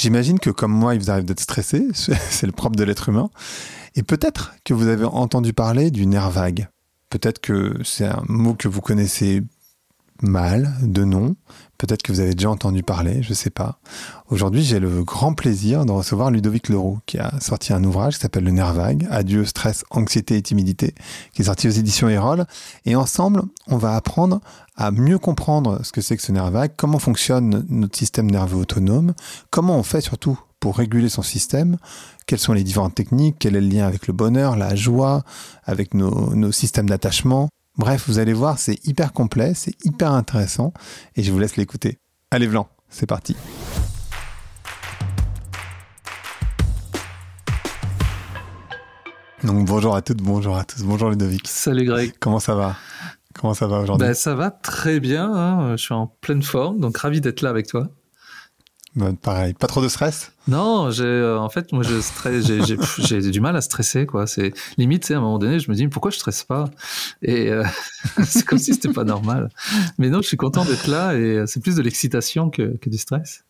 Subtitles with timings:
[0.00, 3.28] J'imagine que comme moi, il vous arrive d'être stressé, c'est le propre de l'être humain.
[3.96, 6.68] Et peut-être que vous avez entendu parler du nerf vague.
[7.10, 9.42] Peut-être que c'est un mot que vous connaissez
[10.22, 11.36] mal, de nom.
[11.78, 13.78] Peut-être que vous avez déjà entendu parler, je ne sais pas.
[14.28, 18.20] Aujourd'hui, j'ai le grand plaisir de recevoir Ludovic Leroux, qui a sorti un ouvrage qui
[18.20, 20.94] s'appelle Le nerf vague, Adieu, stress, anxiété et timidité,
[21.32, 22.44] qui est sorti aux éditions Erol.
[22.84, 24.40] Et ensemble, on va apprendre
[24.76, 28.58] à mieux comprendre ce que c'est que ce nerf vague, comment fonctionne notre système nerveux
[28.58, 29.14] autonome,
[29.50, 31.78] comment on fait surtout pour réguler son système,
[32.26, 35.22] quelles sont les différentes techniques, quel est le lien avec le bonheur, la joie,
[35.64, 37.48] avec nos, nos systèmes d'attachement.
[37.80, 40.74] Bref, vous allez voir, c'est hyper complet, c'est hyper intéressant,
[41.16, 41.96] et je vous laisse l'écouter.
[42.30, 43.34] Allez, Blanc, c'est parti.
[49.44, 51.48] Donc bonjour à toutes, bonjour à tous, bonjour Ludovic.
[51.48, 52.12] Salut Greg.
[52.20, 52.76] Comment ça va?
[53.32, 54.06] Comment ça va aujourd'hui?
[54.06, 55.70] Ben, Ça va très bien, hein.
[55.78, 57.88] je suis en pleine forme, donc ravi d'être là avec toi.
[58.96, 60.32] Ben, pareil, pas trop de stress?
[60.48, 62.60] Non, j'ai, euh, en fait, moi, je stresse, j'ai,
[62.98, 64.26] j'ai, du mal à stresser, quoi.
[64.26, 66.68] C'est limite, à un moment donné, je me dis pourquoi je stresse pas?
[67.22, 67.64] Et euh,
[68.24, 69.50] c'est comme si c'était pas normal.
[69.98, 72.90] Mais non, je suis content d'être là et euh, c'est plus de l'excitation que, que
[72.90, 73.44] du stress.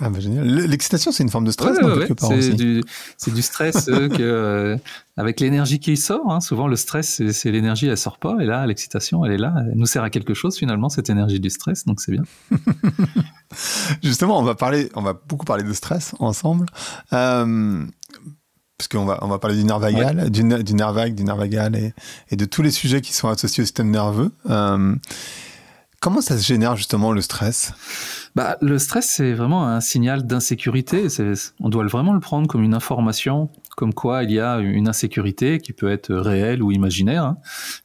[0.00, 0.46] Ah bah génial.
[0.46, 1.78] L'excitation, c'est une forme de stress,
[2.18, 2.82] c'est du,
[3.26, 4.76] du, stress euh, que, euh,
[5.16, 6.32] avec l'énergie qui sort.
[6.32, 8.36] Hein, souvent, le stress, c'est l'énergie, elle sort pas.
[8.40, 9.54] Et là, l'excitation, elle est là.
[9.58, 11.84] Elle nous sert à quelque chose, finalement, cette énergie du stress.
[11.84, 12.22] Donc, c'est bien.
[14.02, 16.66] Justement, on va parler, on va beaucoup parler de stress ensemble.
[17.12, 17.84] Euh,
[18.76, 21.36] parce qu'on va, on va parler du nerf vagal, du, du, nerf vague, du nerf
[21.36, 21.94] vagal et,
[22.30, 24.32] et, de tous les sujets qui sont associés au système nerveux.
[26.04, 27.72] Comment ça se génère justement le stress?
[28.34, 31.06] Bah, le stress, c'est vraiment un signal d'insécurité.
[31.60, 35.60] On doit vraiment le prendre comme une information, comme quoi il y a une insécurité
[35.60, 37.38] qui peut être réelle ou imaginaire, hein,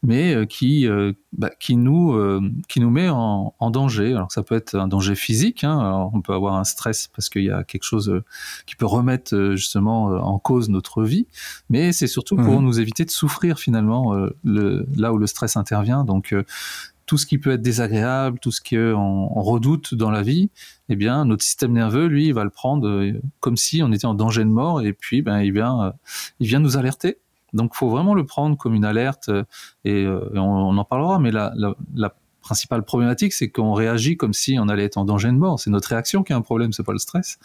[0.04, 4.14] mais euh, qui, euh, bah, qui, nous, euh, qui nous met en, danger.
[4.14, 6.10] Alors ça peut être un danger physique, hein.
[6.14, 8.22] on peut avoir un stress parce qu'il y a quelque chose
[8.66, 11.28] qui peut remettre justement en cause notre vie,
[11.70, 12.66] mais c'est surtout pour mmh.
[12.66, 16.04] nous éviter de souffrir finalement le, là où le stress intervient.
[16.04, 16.36] Donc
[17.10, 20.52] tout ce qui peut être désagréable, tout ce qu'on redoute dans la vie,
[20.90, 24.06] eh bien, notre système nerveux, lui, il va le prendre euh, comme si on était
[24.06, 25.92] en danger de mort, et puis, ben, il vient, euh,
[26.40, 27.18] il vient nous alerter.
[27.54, 29.44] Donc, faut vraiment le prendre comme une alerte, euh,
[29.86, 30.06] et,
[30.36, 31.18] on, en parlera.
[31.18, 31.52] Mais la,
[32.42, 35.60] principale problématique, c'est qu'on réagit comme si on allait être en danger de mort.
[35.60, 37.40] C'est notre réaction qui a un problème, c'est pas le stress.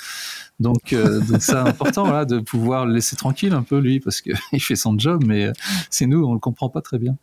[0.61, 0.95] Donc,
[1.41, 5.25] c'est important de pouvoir le laisser tranquille un peu lui, parce qu'il fait son job,
[5.27, 5.51] mais
[5.89, 7.17] c'est nous, on le comprend pas très bien.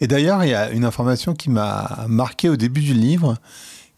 [0.00, 3.36] Et d'ailleurs, il y a une information qui m'a marqué au début du livre,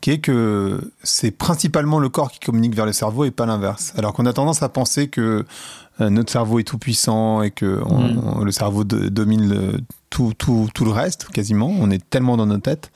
[0.00, 3.93] qui est que c'est principalement le corps qui communique vers le cerveau et pas l'inverse.
[3.97, 5.45] Alors qu'on a tendance à penser que
[6.00, 8.45] euh, notre cerveau est tout puissant et que mm.
[8.45, 9.81] le cerveau domine
[10.11, 11.73] tout, tout, tout, le reste, quasiment.
[11.79, 12.91] On est tellement dans nos têtes.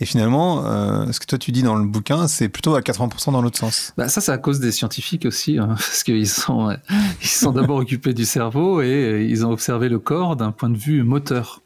[0.00, 3.32] Et finalement, euh, ce que toi tu dis dans le bouquin, c'est plutôt à 80%
[3.32, 3.94] dans l'autre sens.
[3.96, 6.76] Bah ça, c'est à cause des scientifiques aussi, hein, parce qu'ils sont,
[7.22, 10.76] ils sont d'abord occupés du cerveau et ils ont observé le corps d'un point de
[10.76, 11.62] vue moteur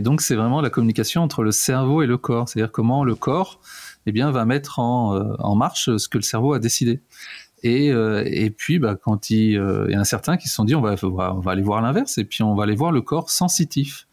[0.00, 3.60] donc c'est vraiment la communication entre le cerveau et le corps, c'est-à-dire comment le corps
[4.06, 7.00] eh bien, va mettre en, euh, marche ce que le cerveau a décidé.
[7.62, 10.64] Et, euh, et puis, bah, quand il, euh, y en a certains qui se sont
[10.64, 10.96] dit, on va
[11.50, 14.06] aller voir l'inverse, et puis on va aller voir le corps sensitif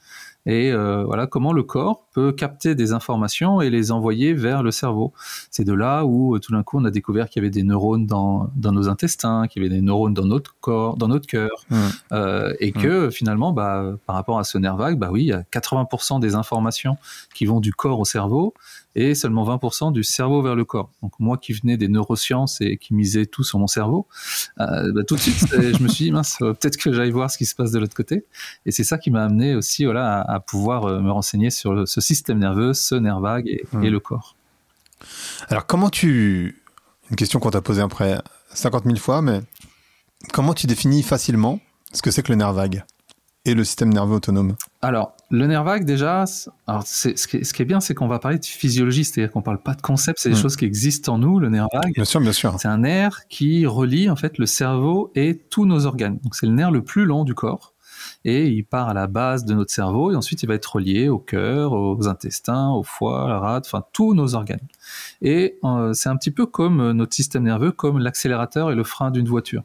[0.45, 4.71] et euh, voilà comment le corps peut capter des informations et les envoyer vers le
[4.71, 5.13] cerveau.
[5.51, 7.63] C'est de là où euh, tout d'un coup on a découvert qu'il y avait des
[7.63, 11.27] neurones dans, dans nos intestins, qu'il y avait des neurones dans notre corps, dans notre
[11.27, 11.75] cœur, mmh.
[12.13, 13.11] euh, et que mmh.
[13.11, 16.35] finalement, bah, par rapport à ce nerf vague, bah oui, il y a 80% des
[16.35, 16.97] informations
[17.33, 18.53] qui vont du corps au cerveau
[18.95, 20.91] et seulement 20% du cerveau vers le corps.
[21.01, 24.07] Donc moi qui venais des neurosciences et qui misais tout sur mon cerveau,
[24.59, 27.37] euh, bah, tout de suite je me suis dit mince, peut-être que j'aille voir ce
[27.37, 28.25] qui se passe de l'autre côté.
[28.65, 32.01] Et c'est ça qui m'a amené aussi voilà, à, pouvoir euh, me renseigner sur ce
[32.01, 33.85] système nerveux, ce nerf vague et, mmh.
[33.85, 34.35] le corps.
[35.47, 36.57] Alors comment tu...
[37.09, 38.21] Une question qu'on t'a posée après
[38.53, 39.41] 50 000 fois, mais
[40.31, 41.59] comment tu définis facilement
[41.91, 42.83] ce que c'est que le nerf vague
[43.43, 44.55] et le système nerveux autonome?
[44.81, 46.25] Alors, le nerf vague, déjà,
[46.67, 49.31] alors ce, qui est, ce, qui est, bien, c'est qu'on va parler de physiologie, c'est-à-dire
[49.31, 50.41] qu'on parle pas de concept, c'est des hmm.
[50.41, 51.93] choses qui existent en nous, le nerf vague.
[51.93, 52.55] Bien sûr, bien sûr.
[52.59, 56.19] C'est un nerf qui relie, en fait, le cerveau et tous nos organes.
[56.23, 57.73] Donc, c'est le nerf le plus long du corps.
[58.25, 61.07] Et il part à la base de notre cerveau, et ensuite, il va être relié
[61.07, 64.59] au cœur, aux intestins, au foie, à la rate, enfin, tous nos organes.
[65.21, 69.11] Et euh, c'est un petit peu comme notre système nerveux, comme l'accélérateur et le frein
[69.11, 69.63] d'une voiture.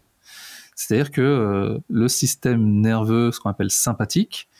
[0.77, 4.56] C'est-à-dire que euh, le système nerveux, ce qu'on appelle sympathique, euh,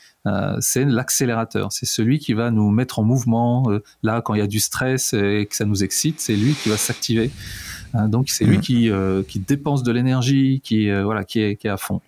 [0.59, 1.71] c'est l'accélérateur.
[1.71, 3.69] C'est celui qui va nous mettre en mouvement.
[3.69, 6.53] Euh, là, quand il y a du stress et que ça nous excite, c'est lui
[6.53, 7.31] qui va s'activer.
[7.93, 8.61] donc c'est lui mmh.
[8.61, 8.91] qui,
[9.27, 12.01] qui dépense de l'énergie, qui voilà, qui est, qui est à fond.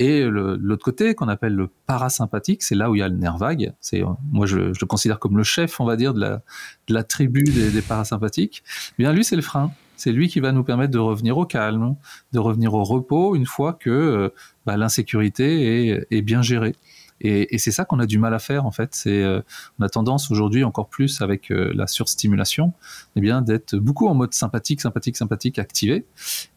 [0.00, 3.38] Et l'autre côté, qu'on appelle le parasympathique, c'est là où il y a le nerf
[3.38, 3.72] vague.
[3.80, 4.02] C'est
[4.32, 6.42] moi je, je, le considère comme le chef, on va dire, de la,
[6.88, 8.64] de la tribu des, des parasympathiques.
[8.98, 9.72] Eh bien lui, c'est le frein.
[9.96, 11.96] C'est lui qui va nous permettre de revenir au calme,
[12.32, 14.28] de revenir au repos une fois que euh,
[14.66, 16.74] bah, l'insécurité est, bien gérée.
[17.20, 19.02] Et, c'est ça qu'on a du mal à faire en fait.
[19.06, 19.40] Euh,
[19.78, 22.72] on a tendance aujourd'hui encore plus avec euh, la surstimulation,
[23.16, 26.04] eh bien d'être beaucoup en mode sympathique, sympathique, sympathique, activé.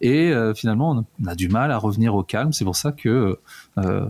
[0.01, 2.53] Et finalement, on a du mal à revenir au calme.
[2.53, 3.39] C'est pour ça que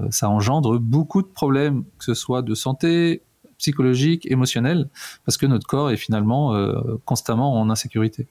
[0.10, 3.22] ça engendre beaucoup de problèmes, que ce soit de santé,
[3.58, 4.90] psychologique, émotionnel,
[5.26, 6.56] parce que notre corps est finalement
[7.06, 8.28] constamment en insécurité.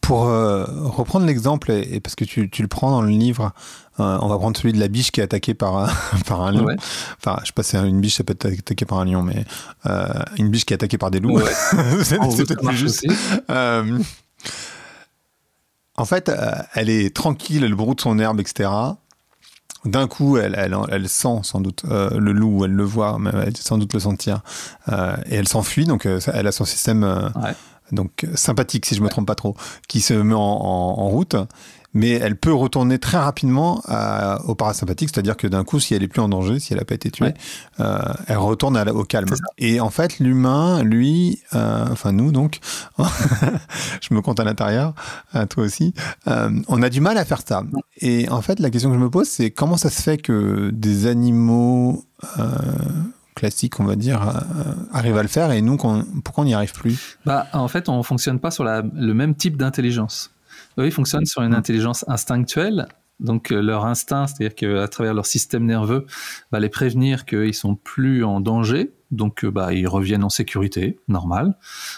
[0.00, 3.52] Pour euh, reprendre l'exemple, et, parce que tu, le prends dans le livre,
[3.98, 5.88] euh, on va prendre celui de la biche qui est attaquée par un,
[6.26, 6.66] par un lion.
[7.18, 9.44] Enfin, je sais pas si une biche, ça peut être attaquée par un lion, mais
[9.86, 10.06] euh,
[10.38, 11.40] une biche qui est attaquée par des loups.
[12.02, 13.06] c'est peut-être plus juste.
[15.96, 16.30] en fait,
[16.74, 18.70] elle est tranquille, elle broute son herbe, etc.
[19.84, 23.56] D'un coup, elle, elle, elle, sent sans doute le loup, elle le voit, mais elle
[23.56, 24.42] sans doute le sentir,
[24.88, 25.84] et elle s'enfuit.
[25.84, 27.32] Donc, elle a son système
[27.92, 29.56] donc sympathique si je me trompe pas trop,
[29.88, 31.36] qui se met en, route,
[31.94, 33.82] mais elle peut retourner très rapidement
[34.44, 36.84] au parasympathique, c'est-à-dire que d'un coup, si elle est plus en danger, si elle n'a
[36.84, 37.32] pas été tuée,
[37.80, 39.28] euh, elle retourne au calme.
[39.58, 42.58] Et en fait, l'humain, lui, euh, enfin nous donc,
[42.98, 44.94] je me compte à l'intérieur,
[45.48, 45.94] toi aussi,
[46.28, 47.62] euh, on a du mal à faire ça.
[48.00, 50.70] Et en fait, la question que je me pose, c'est comment ça se fait que
[50.72, 52.04] des animaux
[53.36, 56.72] classique, on va dire, euh, arrive à le faire et nous, pourquoi on n'y arrive
[56.72, 57.18] plus?
[57.24, 60.32] Bah, En fait, on ne fonctionne pas sur le même type d'intelligence.
[60.78, 61.54] Eux, ils fonctionnent sur une mmh.
[61.54, 62.88] intelligence instinctuelle.
[63.20, 66.06] Donc euh, leur instinct, c'est-à-dire qu'à travers leur système nerveux,
[66.50, 70.98] va les prévenir qu'ils sont plus en danger, donc euh, bah, ils reviennent en sécurité,
[71.08, 71.56] normal.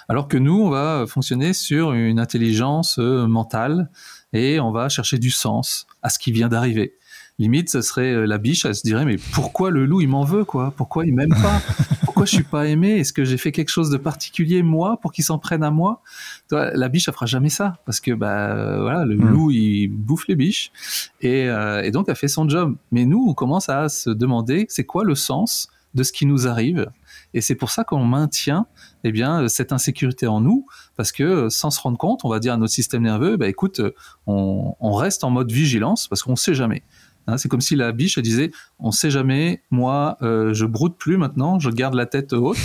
[0.08, 3.90] Alors que nous, on va fonctionner sur une intelligence mentale
[4.32, 6.97] et on va chercher du sens à ce qui vient d'arriver
[7.38, 10.24] limite, ce serait euh, la biche, elle se dirait, mais pourquoi le loup, il m'en
[10.24, 10.72] veut, quoi?
[10.76, 11.62] Pourquoi il m'aime pas?
[12.04, 12.98] Pourquoi je suis pas aimé?
[12.98, 16.02] Est-ce que j'ai fait quelque chose de particulier, moi, pour qu'il s'en prenne à moi?
[16.50, 19.28] La biche, elle fera jamais ça, parce que, bah, euh, voilà, le hmm.
[19.28, 20.72] loup, il bouffe les biches,
[21.20, 22.74] et, euh, et donc, elle fait son job.
[22.90, 26.48] Mais nous, on commence à se demander, c'est quoi le sens de ce qui nous
[26.48, 26.90] arrive?
[27.34, 28.66] Et c'est pour ça qu'on maintient
[29.04, 32.54] eh bien, cette insécurité en nous, parce que sans se rendre compte, on va dire
[32.54, 33.80] à notre système nerveux, bah, écoute,
[34.26, 36.82] on, on reste en mode vigilance, parce qu'on ne sait jamais.
[37.28, 41.18] Hein, c'est comme si la biche disait on sait jamais, moi euh, je broute plus
[41.18, 42.56] maintenant, je garde la tête haute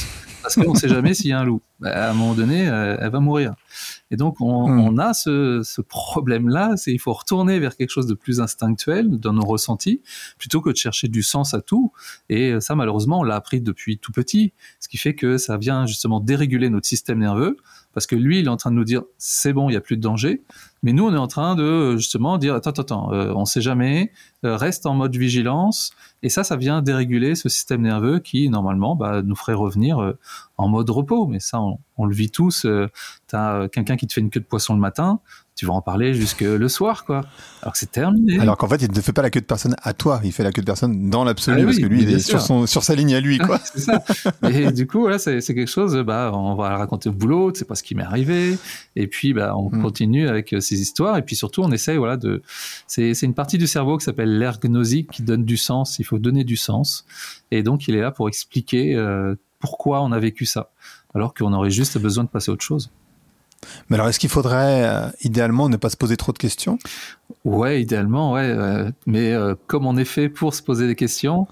[0.42, 1.62] parce qu'on ne sait jamais s'il y a un loup.
[1.84, 3.56] Bah, à un moment donné, euh, elle va mourir.
[4.10, 5.00] Et donc on, hmm.
[5.02, 9.46] a ce, problème-là, c'est il faut retourner vers quelque chose de plus instinctuel dans nos
[9.46, 10.02] ressentis
[10.38, 11.92] plutôt que de chercher du sens à tout.
[12.30, 15.86] Et ça malheureusement on l'a appris depuis tout petit, ce qui fait que ça vient
[15.86, 17.58] justement déréguler notre système nerveux
[17.94, 19.82] parce que lui il est en train de nous dire c'est bon, il y a
[19.82, 20.44] plus de danger.
[20.84, 23.62] Mais nous, on est en train de justement dire attends, attends, attends, euh, on sait
[23.62, 24.12] jamais,
[24.44, 25.94] euh, reste en mode vigilance.
[26.24, 30.18] Et ça, ça vient déréguler ce système nerveux qui normalement bah, nous ferait revenir euh,
[30.58, 31.26] en mode repos.
[31.26, 32.62] Mais ça, on, on le vit tous.
[32.62, 35.22] tu as quelqu'un qui te fait une queue de poisson le matin,
[35.56, 37.22] tu vas en parler jusque le soir, quoi.
[37.62, 38.40] Alors que c'est terminé.
[38.40, 40.44] Alors qu'en fait, il ne fait pas la queue de personne à toi, il fait
[40.44, 42.84] la queue de personne dans l'absolu, ah parce que lui, il est sur, son, sur
[42.84, 43.60] sa ligne à lui, quoi.
[43.64, 44.04] c'est ça.
[44.50, 47.76] Et du coup, voilà, c'est quelque chose, bah, on va raconter au boulot, c'est pas
[47.76, 48.58] ce qui m'est arrivé.
[48.96, 49.82] Et puis, bah, on mm.
[49.82, 51.18] continue avec euh, ces histoires.
[51.18, 52.42] Et puis surtout, on essaye, voilà, de.
[52.88, 56.00] C'est une partie du cerveau qui s'appelle l'ergnosie, qui donne du sens.
[56.00, 57.06] Il faut donner du sens.
[57.52, 60.72] Et donc, il est là pour expliquer euh, pourquoi on a vécu ça.
[61.14, 62.92] Alors qu'on aurait juste besoin de passer à autre chose.
[63.90, 66.78] Mais alors, est-ce qu'il faudrait euh, idéalement ne pas se poser trop de questions?
[67.46, 68.50] Ouais, idéalement, ouais.
[68.50, 71.48] Euh, mais euh, comme on est fait pour se poser des questions,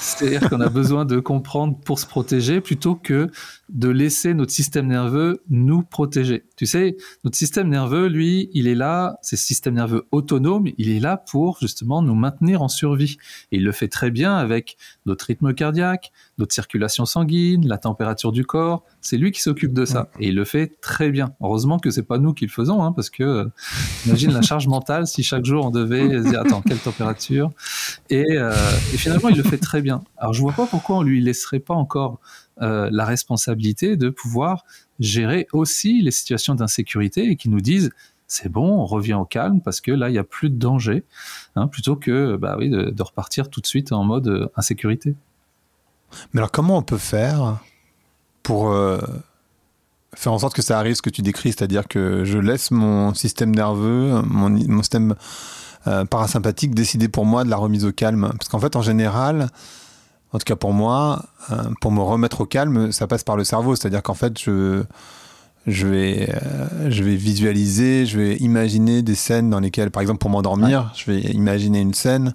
[0.00, 3.30] c'est-à-dire qu'on a besoin de comprendre pour se protéger plutôt que
[3.68, 6.44] de laisser notre système nerveux nous protéger.
[6.56, 11.00] Tu sais, notre système nerveux, lui, il est là, c'est système nerveux autonome, il est
[11.00, 13.18] là pour justement nous maintenir en survie.
[13.52, 18.32] Et il le fait très bien avec notre rythme cardiaque, notre circulation sanguine, la température
[18.32, 18.84] du corps.
[19.00, 20.08] C'est lui qui s'occupe de ça.
[20.20, 21.34] Et il le fait très bien.
[21.40, 23.44] Heureusement que c'est pas nous qui le faisons, hein, parce que euh,
[24.06, 27.50] imagine la charge mentale si chaque jour on devait se dire attends quelle température?
[28.10, 28.52] Et, euh,
[28.94, 30.02] et finalement il le fait très bien.
[30.16, 32.20] Alors je vois pas pourquoi on lui laisserait pas encore
[32.62, 34.64] euh, la responsabilité de pouvoir
[34.98, 37.90] gérer aussi les situations d'insécurité et qui nous disent
[38.28, 41.04] c'est bon, on revient au calme parce que là, il n'y a plus de danger,
[41.54, 45.14] hein, plutôt que bah oui, de, repartir tout de suite en mode euh, insécurité.
[46.32, 47.58] Mais alors, comment on peut faire
[48.42, 48.74] pour
[50.16, 53.14] faire en sorte que ça arrive ce que tu décris, c'est-à-dire que je laisse mon
[53.14, 55.14] système nerveux, mon, mon système
[56.10, 59.50] parasympathique décider pour moi de la remise au calme Parce qu'en fait, en général,
[60.32, 63.44] en tout cas pour moi, euh, pour me remettre au calme, ça passe par le
[63.44, 63.76] cerveau.
[63.76, 64.82] C'est-à-dire qu'en fait, je,
[65.66, 70.18] je, vais, euh, je vais visualiser, je vais imaginer des scènes dans lesquelles, par exemple
[70.18, 72.34] pour m'endormir, je vais imaginer une scène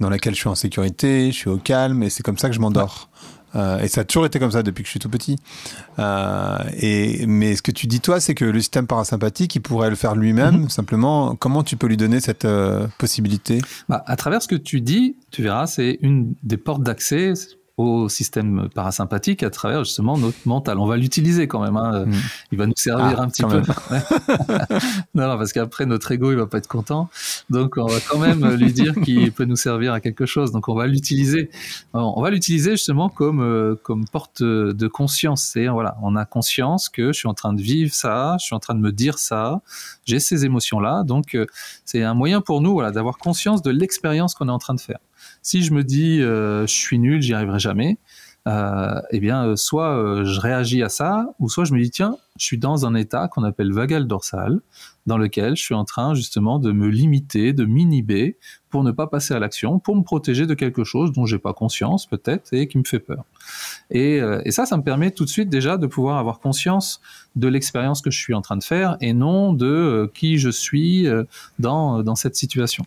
[0.00, 2.54] dans laquelle je suis en sécurité, je suis au calme, et c'est comme ça que
[2.54, 3.10] je m'endors.
[3.54, 5.36] Euh, et ça a toujours été comme ça depuis que je suis tout petit.
[5.98, 9.90] Euh, et, mais ce que tu dis, toi, c'est que le système parasympathique, il pourrait
[9.90, 10.62] le faire lui-même.
[10.62, 10.68] Mhm.
[10.70, 13.60] Simplement, comment tu peux lui donner cette euh, possibilité?
[13.88, 17.34] Bah, À travers ce que tu dis, tu verras, c'est une des portes d'accès
[17.82, 20.78] au système parasympathique à travers justement notre mental.
[20.78, 21.76] On va l'utiliser quand même.
[21.76, 22.06] Hein.
[22.06, 22.12] Hmm.
[22.52, 23.60] Il va nous servir ah, un petit peu.
[25.14, 27.08] non, parce qu'après notre ego il va pas être content.
[27.50, 30.52] Donc on va quand même lui dire qu'il peut nous servir à quelque chose.
[30.52, 31.50] Donc on va l'utiliser.
[31.92, 35.42] On va l'utiliser justement comme euh, comme porte de conscience.
[35.52, 38.54] C'est voilà, on a conscience que je suis en train de vivre ça, je suis
[38.54, 39.60] en train de me dire ça,
[40.04, 41.02] j'ai ces émotions là.
[41.04, 41.46] Donc euh,
[41.84, 44.80] c'est un moyen pour nous voilà d'avoir conscience de l'expérience qu'on est en train de
[44.80, 44.98] faire.
[45.42, 47.98] Si je me dis euh, je suis nul, j'y arriverai jamais,
[48.48, 52.16] euh, eh bien, euh, soit je réagis à ça, ou soit je me dis tiens,
[52.38, 54.60] je suis dans un état qu'on appelle vagal dorsal,
[55.06, 58.36] dans lequel je suis en train justement de me limiter, de m'inhiber
[58.70, 61.52] pour ne pas passer à l'action, pour me protéger de quelque chose dont j'ai pas
[61.52, 63.24] conscience peut-être et qui me fait peur.
[63.90, 67.00] Et, euh, et, ça, ça me permet tout de suite déjà de pouvoir avoir conscience
[67.36, 70.48] de l'expérience que je suis en train de faire et non de euh, qui je
[70.48, 71.24] suis euh,
[71.58, 72.84] dans, dans cette situation.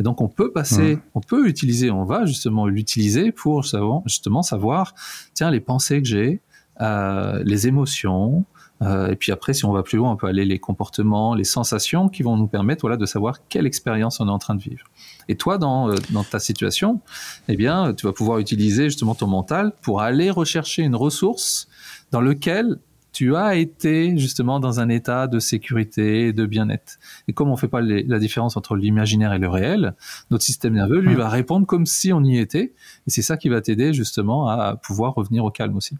[0.00, 4.42] Et donc on peut passer, on peut utiliser, on va justement l'utiliser pour savoir, justement
[4.42, 4.94] savoir,
[5.34, 6.40] tiens, les pensées que j'ai,
[6.80, 8.44] les émotions,
[8.82, 12.08] et puis après, si on va plus loin, on peut aller les comportements, les sensations
[12.08, 14.86] qui vont nous permettre voilà, de savoir quelle expérience on est en train de vivre.
[15.28, 17.00] Et toi, dans, euh, dans ta situation,
[17.48, 21.68] eh bien, tu vas pouvoir utiliser justement ton mental pour aller rechercher une ressource
[22.10, 22.78] dans laquelle
[23.12, 26.98] tu as été justement dans un état de sécurité, de bien-être.
[27.28, 29.94] Et comme on fait pas la différence entre l'imaginaire et le réel,
[30.30, 32.72] notre système nerveux, lui, va répondre comme si on y était.
[33.06, 35.96] Et c'est ça qui va t'aider justement à pouvoir revenir au calme aussi.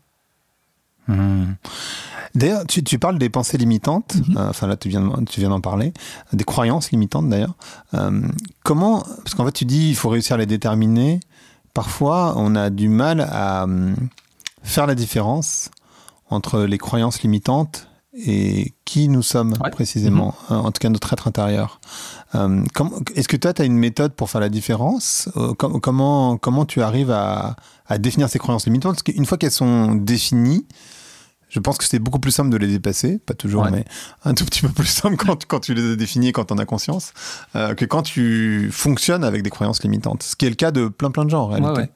[1.08, 1.54] Mmh.
[2.34, 4.36] D'ailleurs, tu, tu, parles des pensées limitantes, mhm.
[4.36, 5.92] euh, enfin là tu viens, tu viens d'en parler,
[6.32, 7.54] des croyances limitantes d'ailleurs.
[7.94, 8.22] Euh,
[8.64, 11.20] comment, parce qu'en fait tu dis il faut réussir à les déterminer,
[11.74, 13.94] parfois on a du mal à euh,
[14.62, 15.70] faire la différence
[16.28, 20.56] entre les croyances limitantes et qui nous sommes précisément, mhm.
[20.56, 21.80] en tout cas notre être intérieur.
[22.32, 25.28] Est-ce que toi, tu as une méthode pour faire la différence?
[25.58, 27.56] Comment, comment tu arrives à,
[27.88, 28.92] à définir ces croyances limitantes?
[28.92, 30.64] Parce qu'une fois qu'elles sont définies,
[31.50, 33.84] je pense que c'est beaucoup plus simple de les dépasser, pas toujours, mais
[34.24, 36.64] un tout petit peu plus simple quand, quand tu les as définis, quand on a
[36.64, 37.12] conscience,
[37.56, 40.22] euh, que quand tu fonctionnes avec des croyances limitantes.
[40.22, 41.92] Ce qui est le cas de plein plein de gens en réalité.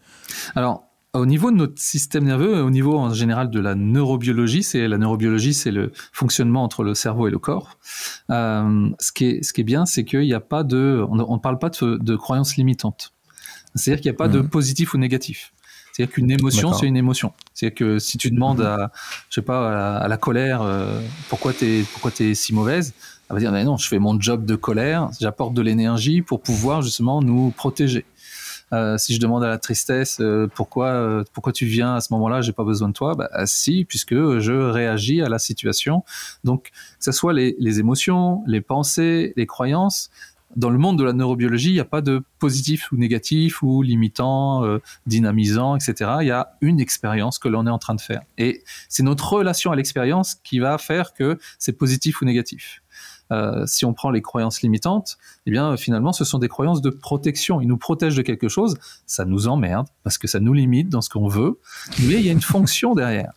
[0.56, 0.84] Alors,
[1.14, 4.98] au niveau de notre système nerveux, au niveau en général de la neurobiologie, c'est la
[4.98, 7.78] neurobiologie, c'est le fonctionnement entre le cerveau et le corps.
[8.30, 11.14] Euh, ce qui est ce qui est bien, c'est qu'il n'y a pas de, on
[11.16, 13.12] ne parle pas de, de croyances limitantes.
[13.76, 14.48] C'est-à-dire qu'il n'y a pas de mmh.
[14.48, 15.52] positif ou négatif.
[15.94, 17.32] C'est-à-dire qu'une émotion, c'est une émotion.
[17.54, 18.90] C'est-à-dire que si tu demandes à,
[19.30, 22.94] je sais pas, à la, colère, euh, pourquoi t'es, pourquoi t'es si mauvaise,
[23.30, 26.40] elle va dire, mais non, je fais mon job de colère, j'apporte de l'énergie pour
[26.40, 28.04] pouvoir justement nous protéger.
[28.72, 32.12] Euh, si je demande à la tristesse euh, pourquoi euh, pourquoi tu viens à ce
[32.14, 36.02] moment-là, j'ai pas besoin de toi, bah si puisque je réagis à la situation.
[36.42, 40.10] Donc que ce soit les, les émotions, les pensées, les croyances,
[40.56, 43.82] dans le monde de la neurobiologie, il n'y a pas de positif ou négatif ou
[43.82, 46.10] limitant, euh, dynamisant, etc.
[46.20, 48.22] Il y a une expérience que l'on est en train de faire.
[48.38, 52.82] Et c'est notre relation à l'expérience qui va faire que c'est positif ou négatif.
[53.32, 56.90] Euh, si on prend les croyances limitantes, eh bien finalement ce sont des croyances de
[56.90, 57.60] protection.
[57.60, 61.00] Ils nous protègent de quelque chose, ça nous emmerde parce que ça nous limite dans
[61.00, 61.58] ce qu'on veut,
[62.00, 63.32] mais il y a une fonction derrière.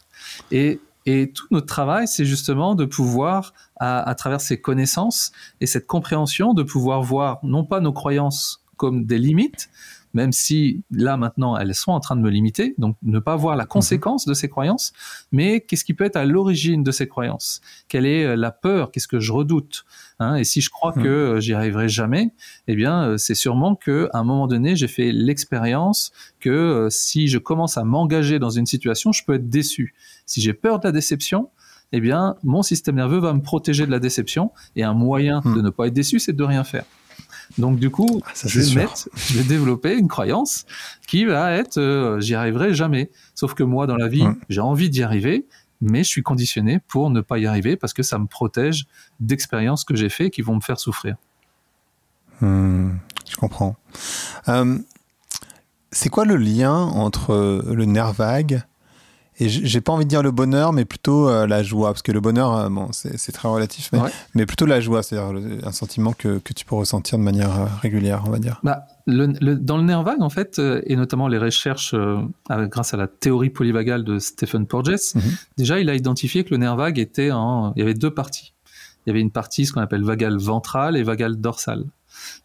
[0.51, 5.87] Et et tout notre travail, c'est justement de pouvoir, à, travers ces connaissances et cette
[5.87, 9.69] compréhension, de pouvoir voir non pas nos croyances comme des limites,
[10.17, 13.55] même si là maintenant elles sont en train de me limiter, donc ne pas voir
[13.55, 13.69] la mhm.
[13.69, 14.91] conséquence de ces croyances,
[15.31, 17.61] mais qu'est-ce qui peut être à l'origine de ces croyances?
[17.87, 18.89] Quelle est euh, la peur?
[18.89, 19.85] Qu'est-ce que je redoute
[20.17, 20.35] hein?
[20.35, 21.03] Et si je crois mhm.
[21.03, 22.31] que euh, j'y arriverai jamais,
[22.67, 27.27] eh bien euh, c'est sûrement que à un moment donné j'ai fait l'expérience que si
[27.27, 29.93] je commence à m'engager dans une situation, je peux être déçu.
[30.25, 31.51] Si j'ai peur de la déception,
[31.91, 35.57] eh bien mon système nerveux va me protéger de la déception et un moyen mhm.
[35.57, 36.85] de ne pas être déçu, c'est de rien faire.
[37.57, 40.65] Donc du coup, ah, je, vais mettre, je vais développer une croyance
[41.07, 43.09] qui va être euh, j'y arriverai jamais.
[43.35, 45.45] Sauf que moi, dans la vie, j'ai envie d'y arriver,
[45.81, 48.85] mais je suis conditionné pour ne pas y arriver parce que ça me protège
[49.19, 51.15] d'expériences que j'ai faites qui vont me faire souffrir.
[52.41, 52.91] Hmm,
[53.29, 53.75] je comprends.
[54.47, 54.77] Euh,
[55.91, 58.63] c'est quoi le lien entre le nerf vague
[59.39, 62.11] et j'ai pas envie de dire le bonheur, mais plutôt euh, la joie, parce que
[62.11, 63.99] le bonheur, euh, bon, c'est très relatif, mais,
[64.33, 67.65] mais plutôt la joie, c'est-à-dire un sentiment que, que, tu peux ressentir de manière euh,
[67.81, 68.59] régulière, on va dire.
[68.63, 71.95] Bah, le, dans le nerf vague, en fait, et notamment les recherches
[72.49, 75.21] grâce à la théorie polyvagale de Stephen Porges, mhm.
[75.57, 78.53] déjà, il a identifié que le nerf vague était en, il y avait deux parties.
[79.05, 81.85] Il y avait une partie, ce qu'on appelle vagale ventrale et vagale dorsale.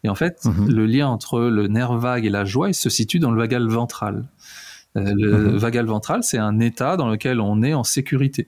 [0.03, 0.69] Et en fait, mhm.
[0.69, 3.67] le lien entre le nerf vague et la joie, il se situe dans le vagal
[3.67, 4.25] ventral.
[4.95, 5.57] Le mhm.
[5.57, 8.47] vagal ventral, c'est un état dans lequel on est en sécurité.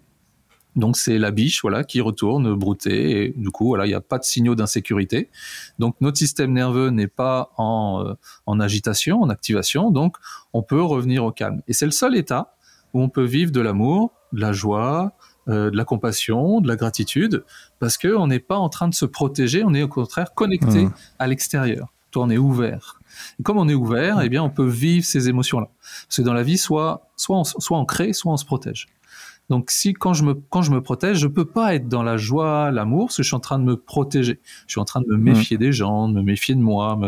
[0.76, 4.02] Donc c'est la biche voilà qui retourne brouter et du coup voilà il n'y a
[4.02, 5.30] pas de signaux d'insécurité.
[5.80, 8.14] Donc notre système nerveux n'est pas en, euh,
[8.46, 10.18] en agitation, en activation, donc
[10.54, 11.62] on peut revenir au calme.
[11.68, 12.56] Et c'est le seul état
[12.94, 15.14] où on peut vivre de l'amour, de la joie,
[15.48, 17.46] euh, de la compassion, de la gratitude,
[17.80, 20.86] parce que on n'est pas en train de se protéger, on est au contraire connecté
[20.86, 20.94] mmh.
[21.20, 21.95] à l'extérieur.
[22.18, 23.00] On est ouvert.
[23.40, 25.70] Et comme on est ouvert, eh bien on peut vivre ces émotions-là.
[26.08, 28.88] Parce que dans la vie, soit soit on, soit on crée, soit on se protège.
[29.50, 32.18] Donc si quand je me quand je me protège, je peux pas être dans la
[32.18, 34.40] joie, l'amour, parce que je suis en train de me protéger.
[34.66, 37.00] Je suis en train de me méfier des gens, de me méfier de moi,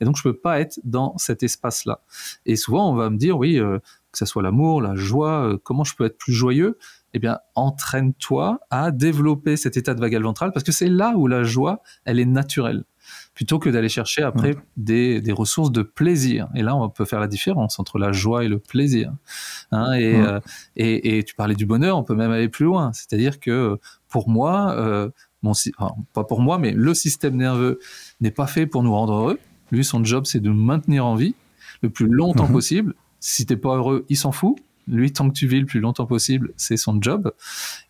[0.00, 2.00] et donc je peux pas être dans cet espace-là.
[2.44, 3.78] Et souvent on va me dire oui, euh,
[4.12, 6.78] que ce soit l'amour, la joie, euh, comment je peux être plus joyeux?
[7.14, 11.26] Eh bien, entraîne-toi à développer cet état de vagal ventral parce que c'est là où
[11.26, 12.84] la joie, elle est naturelle
[13.36, 16.48] plutôt que d'aller chercher après des, des, ressources de plaisir.
[16.54, 19.12] Et là, on peut faire la différence entre la joie et le plaisir.
[19.72, 20.40] Hein, et, euh,
[20.74, 22.92] et, et, tu parlais du bonheur, on peut même aller plus loin.
[22.94, 23.78] C'est-à-dire que
[24.08, 25.10] pour moi, euh,
[25.42, 25.52] mon,
[26.14, 27.78] pas pour moi, mais le système nerveux
[28.22, 29.38] n'est pas fait pour nous rendre heureux.
[29.70, 31.34] Lui, son job, c'est de nous maintenir en vie
[31.82, 32.52] le plus longtemps mhm.
[32.52, 32.94] possible.
[33.20, 34.56] Si t'es pas heureux, il s'en fout.
[34.88, 37.32] Lui, tant que tu vis le plus longtemps possible, c'est son job.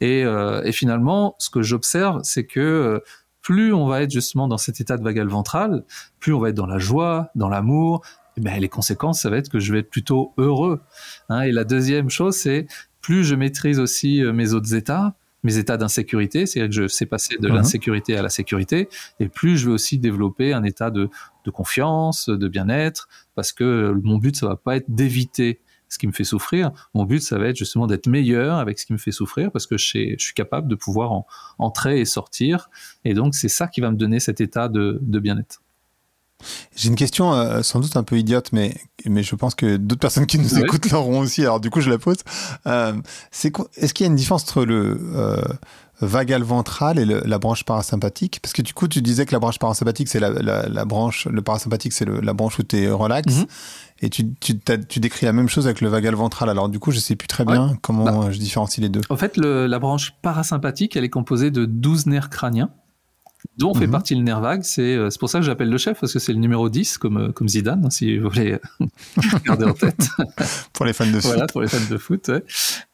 [0.00, 2.98] Et, euh, et finalement, ce que j'observe, c'est que euh,
[3.46, 5.84] plus on va être justement dans cet état de vagal ventral,
[6.18, 8.04] plus on va être dans la joie, dans l'amour,
[8.36, 10.80] eh ben, les conséquences, ça va être que je vais être plutôt heureux.
[11.28, 11.42] Hein.
[11.42, 12.66] Et la deuxième chose, c'est
[13.00, 17.06] plus je maîtrise aussi euh, mes autres états, mes états d'insécurité, c'est-à-dire que je sais
[17.06, 17.54] passer de mhm.
[17.54, 18.88] l'insécurité à la sécurité,
[19.20, 21.08] et plus je vais aussi développer un état de,
[21.44, 26.06] de confiance, de bien-être, parce que mon but, ça va pas être d'éviter ce qui
[26.06, 26.70] me fait souffrir.
[26.94, 29.66] Mon but, ça va être justement d'être meilleur avec ce qui me fait souffrir parce
[29.66, 31.26] que je, je suis capable de pouvoir en,
[31.58, 32.70] entrer et sortir.
[33.04, 35.62] Et donc, c'est ça qui va me donner cet état de, de bien-être.
[36.76, 38.76] J'ai une question euh, sans doute un peu idiote, mais,
[39.06, 41.42] mais je pense que d'autres personnes qui nous écoutent l'auront aussi.
[41.42, 42.18] Alors du coup, je la pose.
[42.66, 42.92] Euh,
[43.32, 45.42] Est-ce qu'il y a une différence entre le euh,
[46.00, 48.40] vagal ventral et la branche parasympathique?
[48.42, 51.42] Parce que du coup, tu disais que la branche parasympathique, c'est la, la, branche, le
[51.42, 53.32] parasympathique, c'est la branche où tu es relax.
[53.32, 53.46] Mm-hmm.
[54.00, 56.50] Et tu, tu, tu, décris la même chose avec le vagal ventral.
[56.50, 58.30] Alors du coup, je sais plus très bien comment bah.
[58.30, 59.00] je différencie les deux.
[59.08, 62.70] En fait, le, la branche parasympathique, elle est composée de 12 nerfs crâniens
[63.58, 63.92] dont fait mhm.
[63.92, 64.62] partie le nerf vague.
[64.78, 67.16] Euh, c'est pour ça que j'appelle le chef, parce que c'est le numéro 10, comme,
[67.16, 68.58] euh, comme Zidane, hein, si vous voulez
[69.46, 70.08] garder en tête.
[70.72, 71.22] pour les fans de foot.
[71.24, 72.30] Voilà, pour les fans de foot.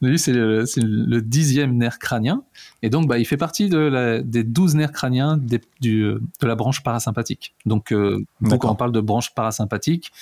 [0.00, 2.42] Lui, c'est le, dixième nerf crânien.
[2.82, 5.38] Et donc, bah, il fait partie de la, des douze nerfs crâniens
[5.80, 7.54] du, euh, de la branche parasympathique.
[7.66, 10.12] Donc, quand on parle de branche parasympathique,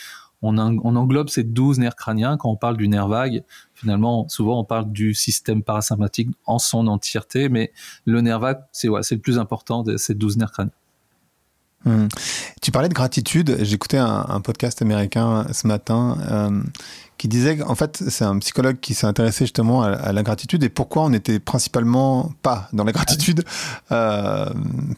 [0.42, 2.36] on, englobe ces douze nerfs crâniens.
[2.36, 6.86] Quand on parle du nerf vague, finalement, souvent on parle du système parasympathique en son
[6.86, 7.72] entièreté, mais
[8.04, 10.72] le nerf vague, c'est le plus important de ces douze nerfs crâniens.
[11.84, 12.08] Hmm.
[12.60, 13.58] Tu parlais de gratitude.
[13.62, 16.62] J'écoutais un, podcast américain ce matin euh,
[17.20, 20.70] qui disait qu'en fait, c'est un psychologue qui s'est intéressé justement à, la gratitude et
[20.70, 23.44] pourquoi on n'était principalement pas dans la gratitude.
[23.92, 24.48] Euh,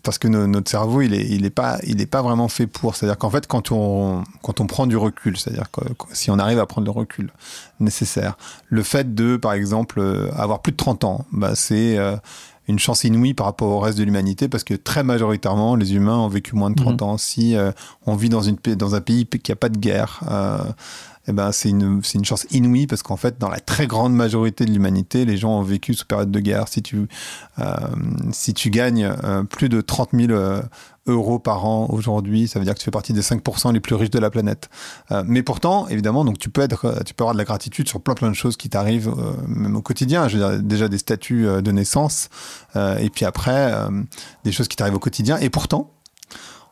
[0.03, 1.79] parce que notre cerveau, il est, il est pas,
[2.11, 2.95] pas vraiment fait pour.
[2.95, 5.65] C'est-à-dire qu'en fait, quand on, quand on prend du recul, c'est-à-dire
[6.13, 7.33] si on arrive à prendre le recul
[7.81, 8.37] nécessaire,
[8.69, 12.17] le fait de, par exemple, euh, avoir plus de 30 ans, bah, c'est euh,
[12.69, 16.19] une chance inouïe par rapport au reste de l'humanité parce que très majoritairement, les humains
[16.19, 17.09] ont vécu moins de 30 mhm.
[17.09, 17.19] ans.
[17.19, 17.73] Si euh,
[18.07, 20.59] on vit dans, une, dans un pays qui n'a pas de guerre, euh,
[21.29, 24.65] eh ben c'est une, une chance inouïe parce qu'en fait, dans la très grande majorité
[24.65, 26.67] de l'humanité, les gens ont vécu sous période de guerre.
[26.69, 27.07] Si tu,
[27.59, 27.75] euh,
[28.33, 30.63] si tu gagnes euh, plus de 30 000 euh,
[31.07, 33.95] euros par an aujourd'hui, ça veut dire que tu fais partie des 5% les plus
[33.95, 34.69] riches de la planète.
[35.25, 38.15] Mais pourtant, évidemment, donc tu peux être, tu peux avoir de la gratitude sur plein
[38.15, 39.13] plein de choses qui t'arrivent
[39.49, 40.29] même au quotidien.
[40.29, 42.29] Je déjà des statuts de naissance,
[42.77, 43.75] et puis après
[44.45, 45.39] des choses qui t'arrivent au quotidien.
[45.39, 45.91] Et pourtant,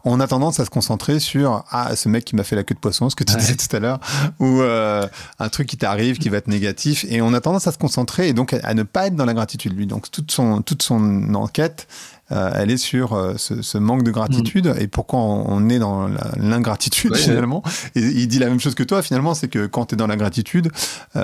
[0.05, 2.75] on a tendance à se concentrer sur ah ce mec qui m'a fait la queue
[2.75, 4.01] de poisson, ce que tu disais tout à l'heure,
[4.39, 5.07] ou euh,
[5.39, 8.29] un truc qui t'arrive qui va être négatif, et on a tendance à se concentrer
[8.29, 9.77] et donc à, ne pas être dans la gratitude.
[9.77, 11.87] Lui, donc toute son toute son enquête,
[12.33, 14.81] euh, elle est sur euh, ce, manque de gratitude mm.
[14.81, 17.63] et pourquoi on, est dans l'ingratitude finalement.
[17.95, 20.07] Et il dit la même chose que toi finalement, c'est que quand tu es dans
[20.07, 20.71] la gratitude,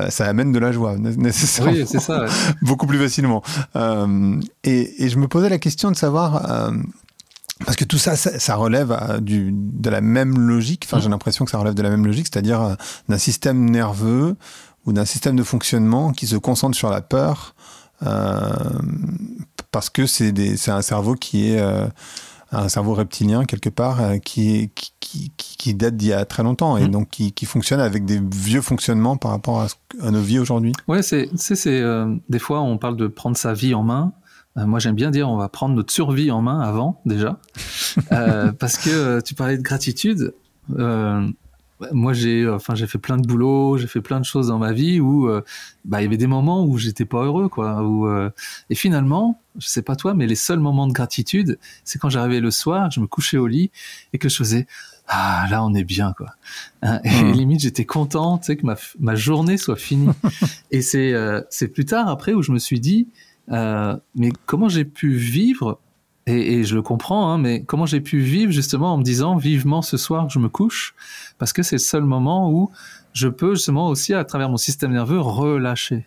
[0.08, 1.72] ça amène de la joie nécessairement.
[1.72, 2.26] Oui, c'est ça.
[2.62, 3.42] beaucoup plus facilement.
[4.64, 6.72] Et, et, je me posais la question de savoir
[7.64, 10.84] parce que tout ça, ça, relève euh, du, de la même logique.
[10.86, 12.74] Enfin, j'ai l'impression que ça relève de la même logique, c'est-à-dire euh,
[13.08, 14.36] d'un système nerveux
[14.86, 17.54] ou d'un système de fonctionnement qui se concentre sur la peur,
[18.02, 18.52] euh,
[19.72, 21.86] parce que c'est un cerveau qui est euh,
[22.52, 26.42] un cerveau reptilien quelque part, euh, qui, qui, qui, qui, date d'il y a très
[26.42, 26.90] longtemps et mmh.
[26.90, 29.66] donc qui, fonctionne avec des vieux fonctionnements par rapport à,
[30.02, 30.72] à nos vies aujourd'hui.
[30.88, 31.28] Ouais, c'est,
[32.28, 34.12] des fois on parle de prendre sa vie en main.
[34.56, 37.38] Euh, moi, j'aime bien dire on va prendre notre survie en main avant déjà,
[38.12, 40.34] euh, parce que euh, tu parlais de gratitude.
[41.92, 44.72] moi j'ai enfin j'ai fait plein de boulot, j'ai fait plein de choses dans ma
[44.72, 45.42] vie où euh,
[45.84, 47.82] bah il y avait des moments où j'étais pas heureux quoi.
[47.82, 48.08] Où,
[48.70, 52.40] et finalement, je sais pas toi, mais les seuls moments de gratitude, c'est quand j'arrivais
[52.40, 53.70] le soir, je me couchais au lit
[54.12, 54.66] et que je faisais
[55.08, 56.30] ah là on est bien quoi.
[56.82, 57.32] Hein, et mmh.
[57.32, 60.08] limite j'étais content, tu sais que ma ma journée soit finie.
[60.70, 61.14] et c'est
[61.50, 63.06] c'est plus tard après où je me suis dit
[63.48, 65.80] mais comment j'ai pu vivre
[66.28, 69.36] et, et, je le comprends, hein, mais comment j'ai pu vivre justement en me disant
[69.36, 70.96] vivement ce soir je me couche,
[71.38, 72.70] parce que c'est le seul moment où
[73.12, 76.06] je peux justement aussi à travers mon système nerveux relâcher.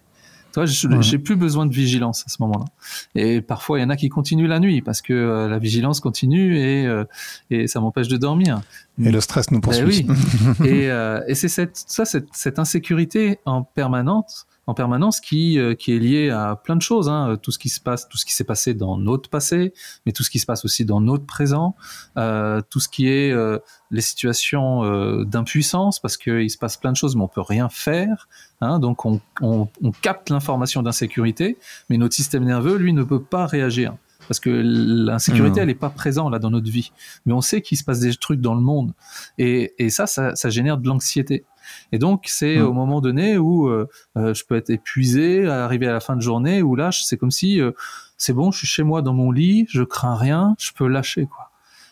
[0.53, 2.65] Toi, j'ai plus besoin de vigilance à ce moment-là.
[3.13, 5.99] Et parfois, il y en a qui continuent la nuit parce que euh, la vigilance
[5.99, 7.03] continue et, euh,
[7.51, 8.61] et ça m'empêche de dormir.
[8.99, 10.03] Et le stress nous poursuit.
[10.03, 10.15] Ben
[10.59, 10.67] oui.
[10.67, 15.73] et, euh, et c'est cette, ça, cette, cette insécurité en permanence en permanence qui, euh,
[15.73, 17.09] qui est lié à plein de choses.
[17.09, 17.37] Hein.
[17.41, 19.73] Tout ce qui se passe, tout ce qui s'est passé dans notre passé,
[20.05, 21.75] mais tout ce qui se passe aussi dans notre présent,
[22.17, 23.57] euh, tout ce qui est euh,
[23.89, 27.67] les situations euh, d'impuissance, parce qu'il se passe plein de choses, mais on peut rien
[27.69, 28.27] faire.
[28.61, 28.79] Hein.
[28.79, 31.57] Donc on, on, on capte l'information d'insécurité,
[31.89, 33.95] mais notre système nerveux, lui, ne peut pas réagir
[34.29, 35.63] parce que l'insécurité, mmh.
[35.63, 36.91] elle n'est pas présente là dans notre vie.
[37.25, 38.93] Mais on sait qu'il se passe des trucs dans le monde.
[39.39, 41.45] Et, et ça, ça, ça, génère de l'anxiété.
[41.91, 42.65] Et donc, c'est mmh.
[42.65, 46.21] au moment donné où euh, euh, je peux être épuisé, arriver à la fin de
[46.21, 47.71] journée, où là, c'est comme si euh,
[48.17, 51.25] c'est bon, je suis chez moi dans mon lit, je crains rien, je peux lâcher
[51.25, 51.45] quoi.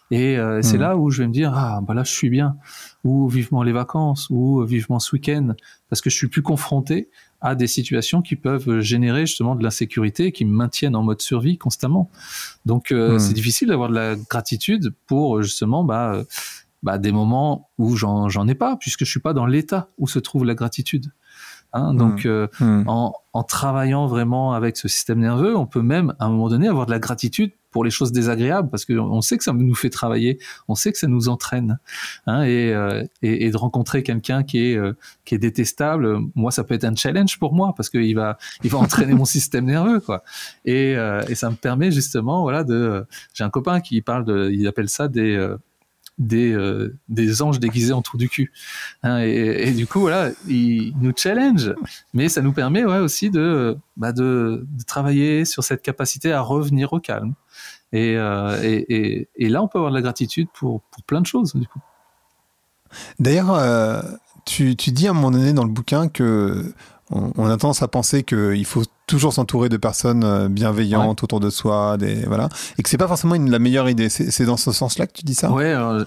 [0.09, 0.81] Et c'est mmh.
[0.81, 2.55] là où je vais me dire ah bah là je suis bien,
[3.03, 5.53] ou vivement les vacances, ou vivement ce week-end,
[5.89, 7.09] parce que je suis plus confronté
[7.41, 11.57] à des situations qui peuvent générer justement de l'insécurité, qui me maintiennent en mode survie
[11.57, 12.09] constamment.
[12.65, 13.19] Donc mmh.
[13.19, 16.23] c'est difficile d'avoir de la gratitude pour justement bah
[16.83, 20.19] bah, des moments où j'en ai pas, puisque je suis pas dans l'état où se
[20.19, 21.11] trouve la gratitude.
[21.73, 22.29] Hein, donc, mmh.
[22.29, 22.83] Euh, mmh.
[22.87, 26.67] En, en, travaillant vraiment avec ce système nerveux, on peut même à un moment donné
[26.67, 29.89] avoir de la gratitude pour les choses désagréables, parce qu'on sait que ça nous fait
[29.89, 31.77] travailler, on sait que ça nous entraîne,
[32.25, 34.93] hein, et, euh, et, et, de rencontrer quelqu'un qui est euh,
[35.25, 38.71] qui est détestable, moi ça peut être un challenge pour moi parce qu'il va il
[38.71, 40.23] va entraîner mon système nerveux, quoi.
[40.63, 43.05] Et, et ça me permet justement, voilà, de.
[43.33, 45.37] J'ai un copain qui parle de, il appelle ça des
[46.17, 48.51] des, euh, des anges déguisés en trou du cul.
[49.03, 51.73] Hein, et, et, du coup, voilà, ils nous challenge,
[52.13, 56.41] mais ça nous permet ouais, aussi de, bah de, de, travailler sur cette capacité à
[56.41, 57.33] revenir au calme.
[57.93, 61.25] Et, euh, et, et, là, on peut avoir de la gratitude pour, pour plein de
[61.25, 61.79] choses, du coup.
[63.19, 64.01] D'ailleurs, euh,
[64.45, 66.73] tu, tu dis à un moment donné dans le bouquin que
[67.09, 71.49] on, a tendance à penser qu'il faut toujours s'entourer de personnes euh, bienveillantes autour de
[71.49, 74.09] soi, des, voilà, et que c'est pas forcément une, la meilleure idée.
[74.09, 75.49] C'est dans ce sens-là que tu dis ça?
[75.49, 76.03] Ouais, euh,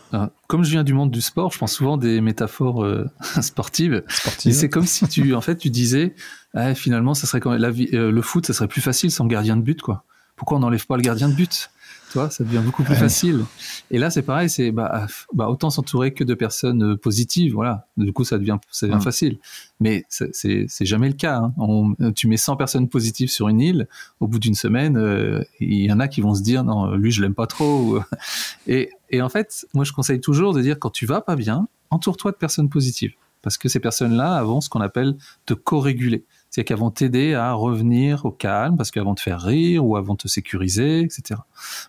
[0.46, 3.10] comme je viens du monde du sport, je pense souvent des métaphores euh,
[3.40, 4.04] sportives.
[4.38, 6.14] C'est comme si tu, en fait, tu disais,
[6.54, 9.56] ah, finalement, ça serait quand la vie, le foot, ça serait plus facile sans gardien
[9.56, 10.04] de but, quoi.
[10.36, 11.70] Pourquoi on n'enlève pas le gardien de but?
[12.10, 13.44] Toi, ça devient beaucoup plus facile.
[13.90, 17.86] Et là, c'est pareil, c'est bah, bah, autant s'entourer que de personnes euh, positives, voilà.
[17.96, 19.38] Du coup, ça devient, ça devient facile.
[19.80, 21.38] Mais c'est jamais le cas.
[21.38, 21.54] Hein.
[21.56, 25.84] On, tu mets 100 personnes positives sur une île, au bout d'une semaine, euh, il
[25.84, 28.00] y en a qui vont se dire non, lui, je l'aime pas trop.
[28.66, 31.68] et, et en fait, moi, je conseille toujours de dire quand tu vas pas bien,
[31.90, 36.64] entoure-toi de personnes positives, parce que ces personnes-là vont ce qu'on appelle te co-réguler c'est
[36.64, 40.04] qu'elles vont t'aider à revenir au calme parce qu'elles vont te faire rire ou elles
[40.04, 41.40] vont te sécuriser, etc.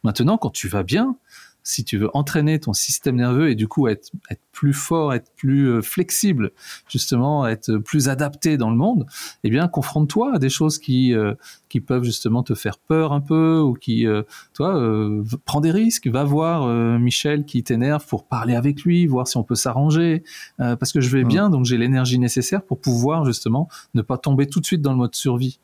[0.04, 1.16] Maintenant, quand tu vas bien,
[1.64, 5.32] si tu veux entraîner ton système nerveux et du coup être, être plus fort, être
[5.36, 6.52] plus euh, flexible,
[6.88, 9.06] justement être plus adapté dans le monde,
[9.44, 11.34] eh bien confronte-toi à des choses qui euh,
[11.70, 15.72] qui peuvent justement te faire peur un peu ou qui euh, toi euh, prends des
[15.72, 16.68] risques, va voir
[17.00, 20.24] Michel qui t'énerve pour parler avec lui, voir si on peut s'arranger
[20.58, 24.48] parce que je vais bien donc j'ai l'énergie nécessaire pour pouvoir justement ne pas tomber
[24.48, 25.60] tout de suite dans le mode survie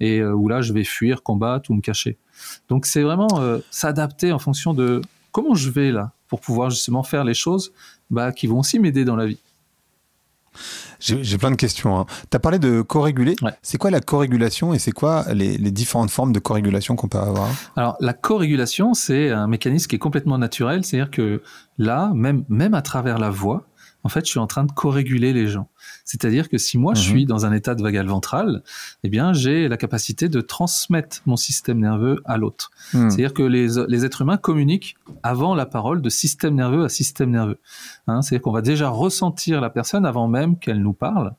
[0.00, 2.18] et où là je vais fuir, combattre ou me cacher.
[2.68, 5.00] Donc c'est vraiment s'adapter en fonction de
[5.32, 7.72] comment je vais là pour pouvoir justement faire les choses
[8.10, 9.40] bah, qui vont aussi m'aider dans la vie?
[11.00, 11.98] J'ai plein de questions.
[11.98, 12.06] Hein.
[12.30, 13.34] Tu as parlé de co-réguler.
[13.62, 17.18] C'est quoi la co-régulation et c'est quoi les, les, différentes formes de co-régulation qu'on peut
[17.18, 17.48] avoir?
[17.74, 20.84] Alors, la co-régulation, c'est un mécanisme qui est complètement naturel.
[20.84, 21.42] C'est-à-dire que
[21.78, 23.64] là, même, même à travers la voix,
[24.04, 25.68] en fait, je suis en train de co-réguler les gens.
[26.12, 27.08] C'est-à-dire que si moi, je mhm.
[27.08, 28.62] suis dans un état de vagal ventral,
[29.02, 32.70] eh bien, j'ai la capacité de transmettre mon système nerveux à l'autre.
[32.92, 33.08] Hmm.
[33.08, 37.30] C'est-à-dire que les, les, êtres humains communiquent avant la parole de système nerveux à système
[37.30, 37.58] nerveux.
[38.08, 41.32] Hein, C'est-à-dire qu'on va déjà ressentir la personne avant même qu'elle nous parle,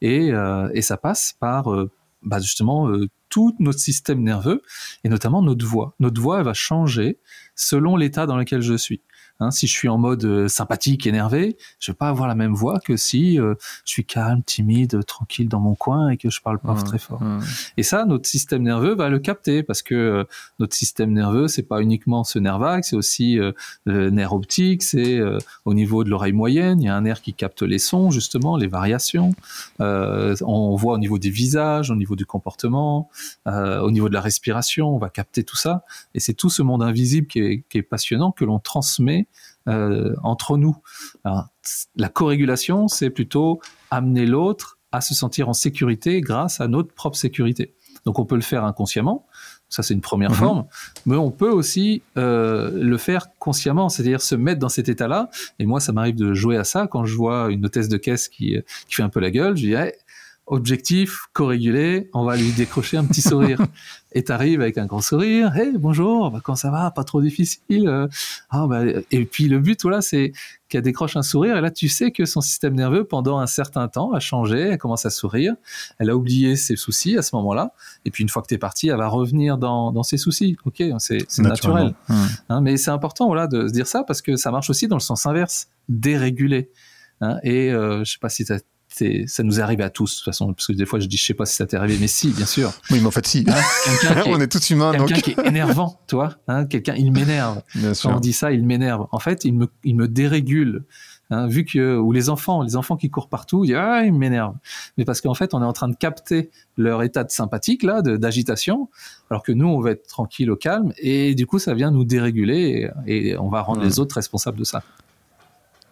[0.00, 1.90] et, euh, et ça passe par euh,
[2.22, 4.62] bah justement euh, tout notre système nerveux
[5.02, 5.94] et notamment notre voix.
[5.98, 7.18] Notre voix elle va changer
[7.56, 9.00] selon l'état dans lequel je suis.
[9.40, 12.52] Hein, si je suis en mode euh, sympathique, énervé, je vais pas avoir la même
[12.52, 13.54] voix que si euh,
[13.86, 16.98] je suis calme, timide, tranquille dans mon coin et que je parle pas Mmh, très
[16.98, 17.22] fort.
[17.22, 17.40] mmh.
[17.78, 20.24] Et ça, notre système nerveux va le capter parce que euh,
[20.58, 23.38] notre système nerveux, c'est pas uniquement ce nerf vague, c'est aussi
[23.86, 25.20] le nerf optique, c'est
[25.64, 28.56] au niveau de l'oreille moyenne, il y a un nerf qui capte les sons justement,
[28.56, 29.32] les variations.
[29.78, 33.08] On voit au niveau des visages, au niveau du comportement,
[33.46, 35.84] au niveau de la respiration, on va capter tout ça.
[36.14, 39.26] Et c'est tout ce monde invisible qui est, qui est passionnant que l'on transmet
[39.68, 40.76] euh, entre nous.
[41.24, 41.48] Alors,
[41.96, 47.16] la corrégulation, c'est plutôt amener l'autre à se sentir en sécurité grâce à notre propre
[47.16, 47.74] sécurité.
[48.06, 49.26] Donc on peut le faire inconsciemment,
[49.68, 50.36] ça c'est une première Mhm.
[50.36, 50.64] forme,
[51.04, 55.28] mais on peut aussi euh, le faire consciemment, c'est-à-dire se mettre dans cet état-là.
[55.58, 58.28] Et moi, ça m'arrive de jouer à ça quand je vois une hôtesse de caisse
[58.28, 58.56] qui,
[58.88, 59.92] qui fait un peu la gueule, je dis Hey,
[60.50, 63.60] objectif, co-régulé, on va lui décrocher un petit sourire.
[64.12, 67.88] Et t'arrives avec un grand sourire, hey, bonjour, bah, comment ça va, pas trop difficile.
[67.88, 68.08] euh,
[68.50, 68.80] ah, bah,
[69.12, 70.32] et puis le but, voilà, c'est
[70.68, 73.86] qu'elle décroche un sourire, et là tu sais que son système nerveux, pendant un certain
[73.86, 75.54] temps, a changé, elle commence à sourire,
[76.00, 77.72] elle a oublié ses soucis à ce moment-là,
[78.04, 80.56] et puis une fois que t'es parti, elle va revenir dans, dans ses soucis.
[80.64, 81.94] Ok, c'est naturel.
[82.08, 82.14] Mmh.
[82.48, 84.96] Hein, mais c'est important voilà, de se dire ça parce que ça marche aussi dans
[84.96, 86.70] le sens inverse, déréguler.
[87.20, 88.64] Hein, et euh, je sais pas si t'as- t'es-
[89.26, 91.16] ça nous est arrivé à tous, de toute façon, parce que des fois je dis
[91.16, 92.72] je sais pas si ça t'est arrivé, mais si, bien sûr.
[92.90, 93.44] Oui, mais en fait, si.
[93.48, 95.08] Hein, quelqu'un qui est- On est tous humains, donc.
[95.08, 97.62] quelqu'un qui est énervant, tu vois, hein, quelqu'un, il m'énerve.
[97.74, 98.10] Bien Quand sûr.
[98.10, 99.06] on dit ça, il m'énerve.
[99.12, 100.84] En fait, il me, il me dérégule.
[101.32, 104.56] Hein, vu que, ou les enfants, les enfants qui courent partout, ils ah, il m'énerve.
[104.98, 108.02] Mais parce qu'en fait, on est en train de capter leur état de sympathique, là,
[108.02, 108.88] d'agitation,
[109.30, 112.04] alors que nous, on va être tranquille au calme, et du coup, ça vient nous
[112.04, 114.82] déréguler, et, et on va rendre les autres responsables de ça.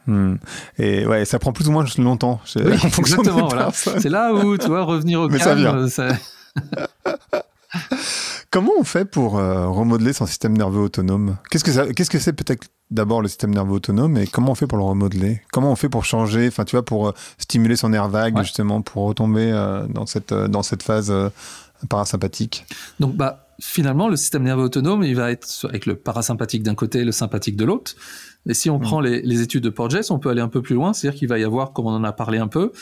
[0.09, 0.37] Hmm.
[0.79, 2.41] Et ouais, ça prend plus ou moins longtemps.
[2.47, 3.71] C'est- Oui, exactement, voilà.
[3.73, 5.89] C'est là où, tu vois, revenir au Mais ça calme, vient.
[5.89, 6.09] ça-
[8.51, 11.37] Comment on fait pour euh, remodeler son système nerveux autonome?
[11.51, 14.55] Qu'est-ce que ça- qu'est-ce que c'est peut-être d'abord le système nerveux autonome et comment on
[14.55, 15.43] fait pour le remodeler?
[15.53, 18.45] Comment on fait pour changer Enfin, tu vois, pour euh, stimuler son nerf vague Ouais.
[18.45, 21.29] justement, pour retomber euh, dans cette euh, dans cette phase euh,
[21.89, 22.65] parasympathique.
[23.01, 27.01] Donc, bah, finalement, le système nerveux autonome, il va être avec le parasympathique d'un côté
[27.01, 27.95] et le sympathique de l'autre.
[28.49, 28.83] Et si on Mm.
[28.83, 31.29] prend les, les études de Porges, on peut aller un peu plus loin, c'est-à-dire qu'il
[31.29, 32.73] va y avoir, comme on en a parlé un peu,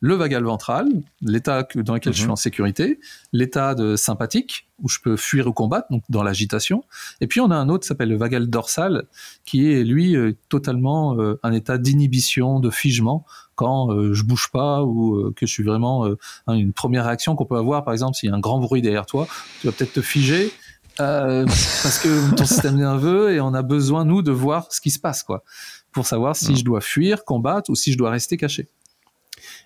[0.00, 0.86] le vagal ventral,
[1.22, 2.32] l'état dans lequel je suis Mhm.
[2.32, 3.00] en sécurité,
[3.32, 6.84] l'état de sympathique, où je peux fuir ou combattre, donc dans l'agitation.
[7.22, 9.04] Et puis on a un autre qui s'appelle le vagal dorsal,
[9.46, 13.24] qui est lui euh, totalement euh, un état d'inhibition, de figement,
[13.56, 16.16] quand euh, je bouge pas ou euh, que je suis vraiment euh,
[16.46, 18.82] hein, une première réaction qu'on peut avoir, par exemple, s'il y a un grand bruit
[18.82, 19.26] derrière toi,
[19.60, 20.52] tu vas peut-être te figer.
[21.00, 21.44] euh,
[21.82, 24.98] parce que ton système nerveux et on a besoin nous de voir ce qui se
[24.98, 25.42] passe quoi
[25.92, 28.68] pour savoir si je dois fuir, combattre ou si je dois rester caché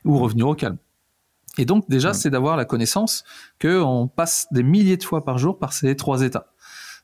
[0.04, 0.78] ou revenir au calme.
[1.58, 3.24] Et donc déjà, c'est d'avoir la connaissance
[3.58, 6.46] que on passe des milliers de fois par jour par ces trois états.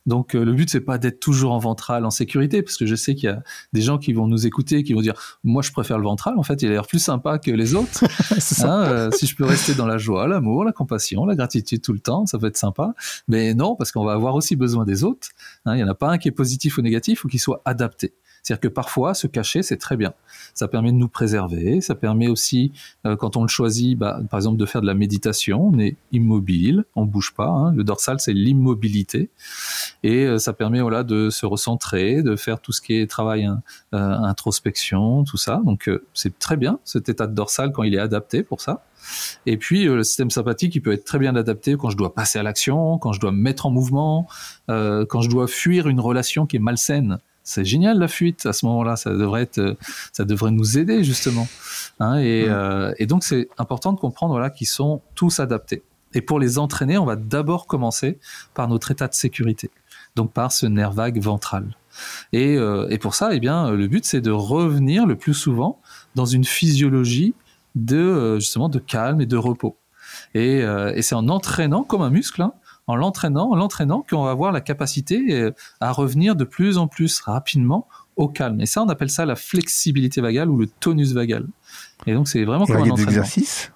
[0.06, 2.94] Donc euh, le but c'est pas d'être toujours en ventral en sécurité parce que je
[2.94, 3.42] sais qu'il y a
[3.72, 5.14] des gens qui vont nous écouter qui vont dire
[5.44, 8.04] moi je préfère le ventral en fait il a l'air plus sympa que les autres.
[8.62, 11.92] Hein, euh, si je peux rester dans la joie, l'amour, la compassion, la gratitude tout
[11.92, 12.94] le temps, ça peut être sympa.
[13.28, 15.28] Mais non, parce qu'on va avoir aussi besoin des autres.
[15.64, 17.62] Hein, Il n'y en a pas un qui est positif ou négatif ou qui soit
[17.64, 18.14] adapté.
[18.46, 20.14] C'est-à-dire que parfois, se cacher, c'est très bien.
[20.54, 21.80] Ça permet de nous préserver.
[21.80, 22.70] Ça permet aussi,
[23.04, 25.66] euh, quand on le choisit, bah, par exemple, de faire de la méditation.
[25.74, 27.48] On est immobile, on bouge pas.
[27.48, 27.72] hein.
[27.72, 29.30] Le dorsal, c'est l'immobilité.
[30.04, 33.46] Et euh, ça permet voilà, de se recentrer, de faire tout ce qui est travail
[33.46, 33.62] hein,
[33.94, 35.60] euh, introspection, tout ça.
[35.64, 38.84] Donc euh, c'est très bien cet état de dorsal quand il est adapté pour ça.
[39.44, 42.14] Et puis euh, le système sympathique, il peut être très bien adapté quand je dois
[42.14, 44.28] passer à l'action, quand je dois me mettre en mouvement,
[44.70, 47.18] euh, quand je dois fuir une relation qui est malsaine.
[47.46, 49.74] C'est génial la fuite à ce moment-là, ça devrait être, euh,
[50.12, 51.46] ça devrait nous aider justement.
[52.00, 55.84] Hein, et, euh, et donc c'est important de comprendre voilà qu'ils sont tous adaptés.
[56.12, 58.18] Et pour les entraîner, on va d'abord commencer
[58.52, 59.70] par notre état de sécurité,
[60.16, 61.76] donc par ce nerf vague ventral.
[62.32, 65.80] Et, euh, et pour ça, eh bien, le but c'est de revenir le plus souvent
[66.16, 67.34] dans une physiologie
[67.76, 69.76] de justement de calme et de repos.
[70.34, 72.52] Et, euh, et c'est en entraînant comme un muscle, hein,
[72.86, 76.86] en l'entraînant, en l'entraînant, qu'on va avoir la capacité euh, à revenir de plus en
[76.86, 78.60] plus rapidement au calme.
[78.60, 81.46] Et ça, on appelle ça la flexibilité vagale ou le tonus vagal.
[82.06, 83.10] Et donc, c'est vraiment comme un entraînement.
[83.10, 83.72] exercices?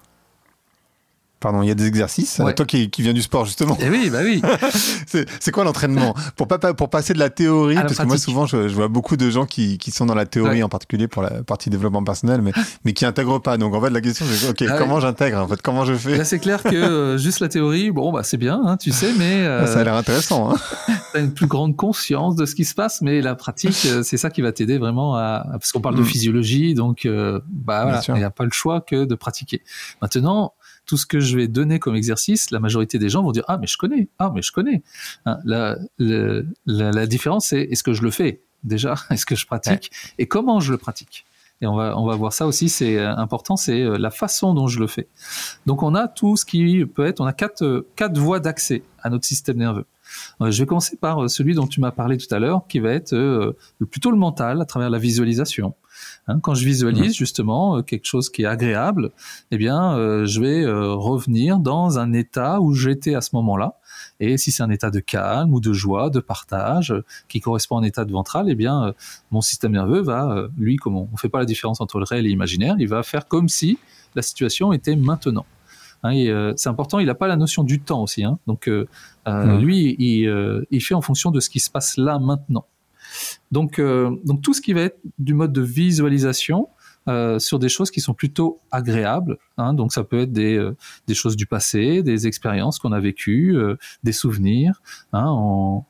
[1.41, 2.39] Pardon, il y a des exercices.
[2.39, 2.53] Ouais.
[2.53, 4.41] Toi qui, qui viens du sport justement, Et oui, bah oui.
[5.07, 6.15] c'est c'est quoi l'entraînement?
[6.37, 8.87] Pour pas pour passer de la théorie la parce que moi souvent je, je vois
[8.87, 10.63] beaucoup de gens qui, qui sont dans la théorie Ouais.
[10.63, 12.51] en particulier pour la partie développement personnel mais
[12.85, 13.57] mais qui intègrent pas.
[13.57, 16.17] Donc en fait la question c'est ok Ah comment j'intègre en fait comment je fais?
[16.17, 19.11] Là, c'est clair que euh, juste la théorie, bon, bah c'est bien, hein, tu sais,
[19.17, 20.51] mais euh, Ça a l'air intéressant.
[20.53, 20.57] Hein
[21.13, 24.17] t'as une plus grande conscience de ce qui se passe, mais la pratique, euh, c'est
[24.17, 26.05] ça qui va t'aider vraiment à, parce qu'on parle de Mm.
[26.05, 29.61] physiologie, donc euh, bah voilà, il n'y a pas le choix que de pratiquer.
[30.01, 30.53] Maintenant,
[30.85, 33.57] tout ce que je vais donner comme exercice, la majorité des gens vont dire ah
[33.57, 34.83] mais je connais, ah mais je connais.
[35.25, 38.95] Hein, la, le- la, la différence c'est est-ce que je le fais déjà?
[39.09, 39.91] Est-ce que je pratique?
[40.17, 41.25] Et comment je le pratique?
[41.63, 44.79] Et on va, on va voir ça aussi, c'est important, c'est la façon dont je
[44.79, 45.07] le fais.
[45.67, 49.11] Donc on a tout ce qui peut être, on a quatre, quatre voies d'accès à
[49.11, 49.85] notre système nerveux.
[50.41, 53.55] Je vais commencer par celui dont tu m'as parlé tout à l'heure, qui va être
[53.91, 55.75] plutôt le mental, à travers la visualisation.
[56.31, 59.11] Hein, quand je visualise justement euh, quelque chose qui est agréable,
[59.51, 63.75] eh bien, euh, je vais euh, revenir dans un état où j'étais à ce moment-là.
[64.19, 66.93] Et si c'est un état de calme ou de joie, de partage,
[67.27, 68.93] qui correspond à un état de ventral, eh bien,
[69.31, 72.25] mon système nerveux va, lui, comme on ne fait pas la différence entre le réel
[72.25, 73.79] et l'imaginaire, il va faire comme si
[74.15, 75.45] la situation était maintenant.
[76.03, 78.23] Hein, c'est important, il n'a pas la notion du temps aussi.
[78.23, 78.37] Hein.
[78.47, 78.69] donc,
[79.27, 82.65] lui, il, il, fait en fonction de ce qui se passe là maintenant.
[83.51, 86.69] Donc, euh, donc tout ce qui va être du mode de visualisation
[87.07, 89.37] euh, sur des choses qui sont plutôt agréables.
[89.57, 90.75] Hein, donc ça peut être des, euh,
[91.07, 93.57] des choses du passé, des expériences qu'on a vécues,
[94.03, 94.81] des souvenirs.
[95.13, 95.25] Hein,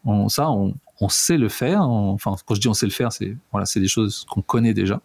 [0.06, 1.82] on, ça, on, on, sait le faire.
[1.84, 4.74] enfin, quand je dis on sait le faire, c'est voilà, c'est des choses qu'on connaît
[4.74, 5.02] déjà.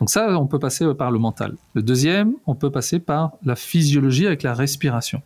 [0.00, 1.56] Donc ça, on peut passer par le mental.
[1.74, 5.22] Le deuxième, on peut passer par la physiologie avec la respiration.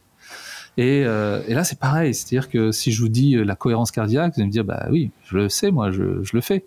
[0.79, 2.15] Euh, et, là, c'est pareil.
[2.15, 4.87] C'est-à-dire que si je vous dis euh, la cohérence cardiaque, vous allez me dire, bah
[4.91, 6.65] oui, je le sais, moi, je, je le fais.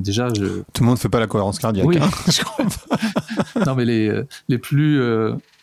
[0.00, 0.62] déjà, je...
[0.72, 1.86] Tout le monde ne fait pas la cohérence cardiaque.
[1.86, 1.98] Oui.
[2.00, 2.10] Hein,
[3.66, 5.00] non, mais les, euh, les plus,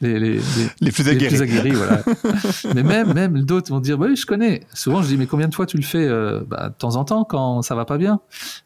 [0.02, 0.40] les, les,
[0.82, 1.32] les, plus aguerris.
[1.32, 2.02] Les plus aguerris voilà.
[2.76, 4.62] mais même, même d'autres vont dire, bah oui, je connais.
[4.74, 6.08] Souvent, je dis, mais combien de fois tu le fais
[6.48, 8.20] bah, De temps en temps, quand ça va pas bien?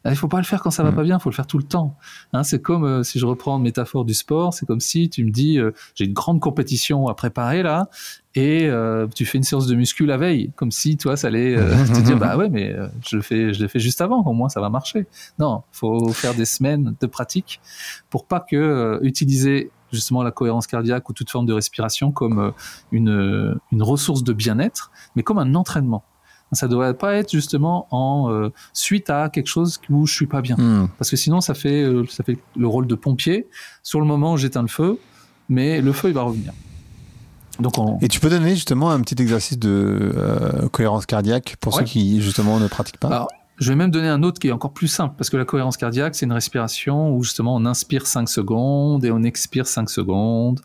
[0.04, 0.96] Il faut pas le faire quand ça va mm.
[0.96, 1.96] pas bien, il faut le faire tout le temps.
[2.32, 5.30] Hein, c'est comme, si je reprends une métaphore du sport, c'est comme si tu me
[5.30, 5.58] dis,
[5.94, 7.88] j'ai une grande compétition à préparer là,
[8.36, 11.56] et euh, tu fais une séance de muscu la veille, comme si toi ça allait
[11.56, 14.22] euh, te dire bah ouais mais euh, je le fais je l'ai fait juste avant,
[14.22, 15.06] au moins ça va marcher.
[15.38, 17.60] Non, faut faire des semaines de pratique
[18.08, 22.52] pour pas que utiliser justement la cohérence cardiaque ou toute forme de respiration comme
[22.92, 26.04] une, une ressource de bien-être, mais comme un entraînement.
[26.52, 30.40] Ça ne devrait pas être justement en suite à quelque chose où je suis pas
[30.40, 30.88] bien, hmm.
[30.98, 33.46] parce que sinon ça fait ça fait le rôle de pompier.
[33.84, 34.98] Sur le moment, j'éteins le feu,
[35.48, 36.52] mais le feu il va revenir.
[38.00, 42.22] Et tu peux donner justement un petit exercice de euh, cohérence cardiaque pour ceux qui
[42.22, 43.08] justement ne pratiquent pas?
[43.08, 43.28] Alors,
[43.60, 45.76] je vais même donner un autre qui est encore plus simple, parce que la cohérence
[45.76, 50.60] cardiaque, c'est une respiration où justement on inspire 5 secondes et on expire 5 secondes,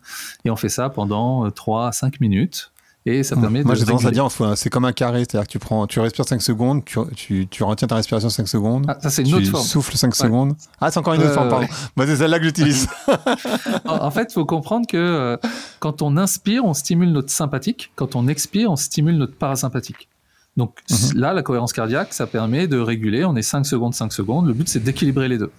[0.46, 2.72] et on fait ça pendant 3 à 5 minutes
[3.08, 5.60] et ça permet Moi, j'ai tendance à dire, c'est comme un carré, c'est-à-dire que tu
[5.60, 8.86] prends, tu respires 5 secondes, tu, tu, tu retiens ta respiration 5 secondes.
[8.88, 9.64] Ah, ça, c'est une autre forme.
[9.64, 10.56] Tu souffles 5 secondes.
[10.82, 11.68] Ah, c'est encore une autre forme, pardon.
[11.96, 12.88] Moi, c'est celle-là que j'utilise.
[13.86, 15.38] en fait, il faut comprendre que euh,
[15.80, 17.92] quand on inspire, on stimule notre sympathique.
[17.96, 20.10] Quand on expire, on stimule notre parasympathique.
[20.58, 21.20] Donc mhm.
[21.20, 23.26] là, la cohérence cardiaque, ça permet de réguler.
[23.26, 24.48] On est 5 secondes, 5 secondes.
[24.48, 25.52] Le but, c'est d'équilibrer les deux.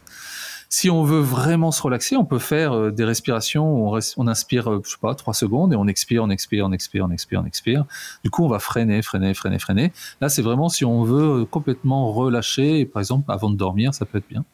[0.68, 4.70] Si on veut vraiment se relaxer, on peut faire euh, des respirations où on, inspire,
[4.70, 7.40] euh, je sais pas, trois secondes et on expire, on expire, on expire, on expire,
[7.42, 7.84] on expire.
[8.24, 9.92] Du coup, on va freiner, freiner, freiner, freiner.
[10.20, 14.06] Là, c'est vraiment si on veut euh, complètement relâcher, par exemple, avant de dormir, ça
[14.06, 14.44] peut être bien.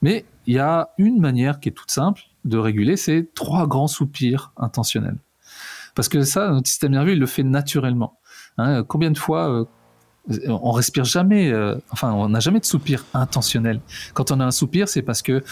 [0.00, 3.88] Mais il y a une manière qui est toute simple de réguler, c'est trois grands
[3.88, 5.16] soupirs intentionnels.
[5.94, 8.18] Parce que ça, notre système nerveux, il le fait naturellement.
[8.58, 9.66] Hein, combien de fois,
[10.48, 13.80] on respire jamais, euh, enfin, on n'a jamais de soupir intentionnel.
[14.14, 15.44] Quand on a un soupir, c'est parce que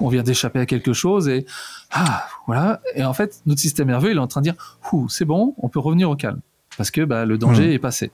[0.00, 1.46] on vient d'échapper à quelque chose et
[1.90, 2.80] ah, voilà.
[2.94, 5.68] Et en fait, notre système nerveux, il est en train de dire, c'est bon, on
[5.68, 6.40] peut revenir au calme
[6.76, 7.72] parce que bah, le danger mmh.
[7.72, 8.12] est passé.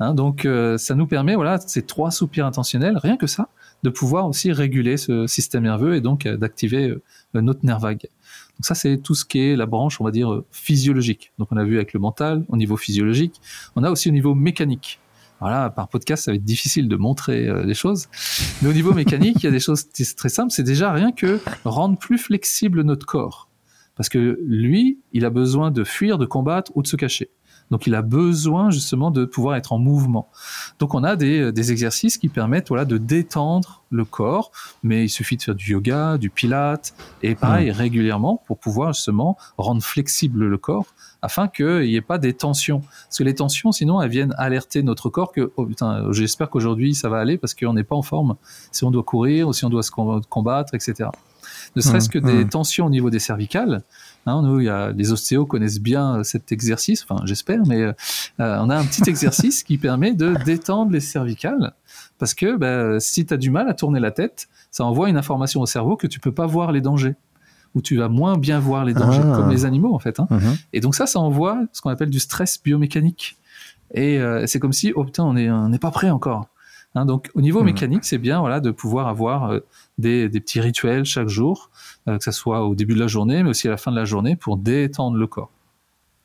[0.00, 3.48] Hein, donc, euh, ça nous permet, voilà, ces trois soupirs intentionnels, rien que ça,
[3.84, 6.94] de pouvoir aussi réguler ce système nerveux et donc euh, d'activer
[7.34, 8.08] notre nerf vague.
[8.58, 11.32] Donc ça, c'est tout ce qui est la branche, on va dire, physiologique.
[11.38, 13.40] Donc on a vu avec le mental, au niveau physiologique.
[13.76, 15.00] On a aussi au niveau mécanique.
[15.40, 18.06] Voilà, par podcast, ça va être difficile de montrer euh, les choses.
[18.62, 20.52] Mais au niveau mécanique, il y a des choses très simples.
[20.52, 23.48] C'est déjà rien que rendre plus flexible notre corps.
[23.96, 27.28] Parce que lui, il a besoin de fuir, de combattre ou de se cacher.
[27.72, 30.28] Donc il a besoin justement de pouvoir être en mouvement.
[30.78, 35.08] Donc on a des, des, exercices qui permettent voilà, de détendre le corps, mais il
[35.08, 37.72] suffit de faire du yoga, du pilate, et pareil, mmh.
[37.72, 40.86] régulièrement, pour pouvoir justement rendre flexible le corps
[41.22, 42.80] afin qu'il n'y ait pas des tensions.
[42.80, 46.94] Parce que les tensions, sinon, elles viennent alerter notre corps que, oh putain, j'espère qu'aujourd'hui
[46.94, 48.36] ça va aller parce qu'on n'est pas en forme.
[48.70, 51.08] Si on doit courir ou si on doit se combattre, etc.
[51.74, 52.48] Ne serait-ce que des mmh.
[52.48, 53.82] tensions au niveau des cervicales.
[54.26, 57.92] Hein, nous, il y a, les ostéos connaissent bien cet exercice, enfin j'espère, mais euh,
[58.38, 61.72] on a un petit exercice qui permet de détendre les cervicales.
[62.18, 65.16] Parce que bah, si tu as du mal à tourner la tête, ça envoie une
[65.16, 67.16] information au cerveau que tu peux pas voir les dangers
[67.74, 69.36] où tu vas moins bien voir les dangers, ah.
[69.36, 70.20] comme les animaux en fait.
[70.20, 70.28] Hein.
[70.30, 70.56] Mhm.
[70.72, 73.36] Et donc ça, ça envoie ce qu'on appelle du stress biomécanique.
[73.94, 76.48] Et euh, c'est comme si, oh putain, on n'est on pas prêt encore.
[76.94, 77.66] Hein, donc au niveau mhm.
[77.66, 79.60] mécanique, c'est bien voilà de pouvoir avoir euh,
[79.98, 81.70] des, des, petits rituels chaque jour,
[82.08, 83.96] euh, que ce soit au début de la journée, mais aussi à la fin de
[83.96, 85.50] la journée, pour détendre le corps.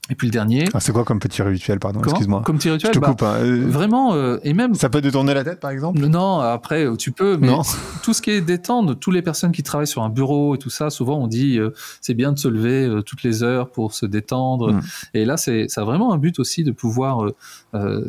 [0.09, 0.63] Et puis le dernier.
[0.73, 1.99] Ah, c'est quoi comme petit rituel, pardon?
[2.01, 2.41] Excuse-moi.
[2.45, 3.23] Comme petit rituel Je te bah, coupe.
[3.23, 3.35] hein.
[3.41, 4.73] Euh, Vraiment, euh, et même.
[4.73, 5.99] Ça peut détourner la tête, par exemple?
[5.99, 7.61] Non, après, euh, tu peux, mais Non.
[8.03, 10.69] tout ce qui est détendre, toutes les personnes qui travaillent sur un bureau et tout
[10.69, 13.93] ça, souvent on dit euh, c'est bien de se lever euh, toutes les heures pour
[13.93, 14.71] se détendre.
[14.73, 14.81] Mm.
[15.13, 17.25] Et là, c'est ça a vraiment un but aussi de pouvoir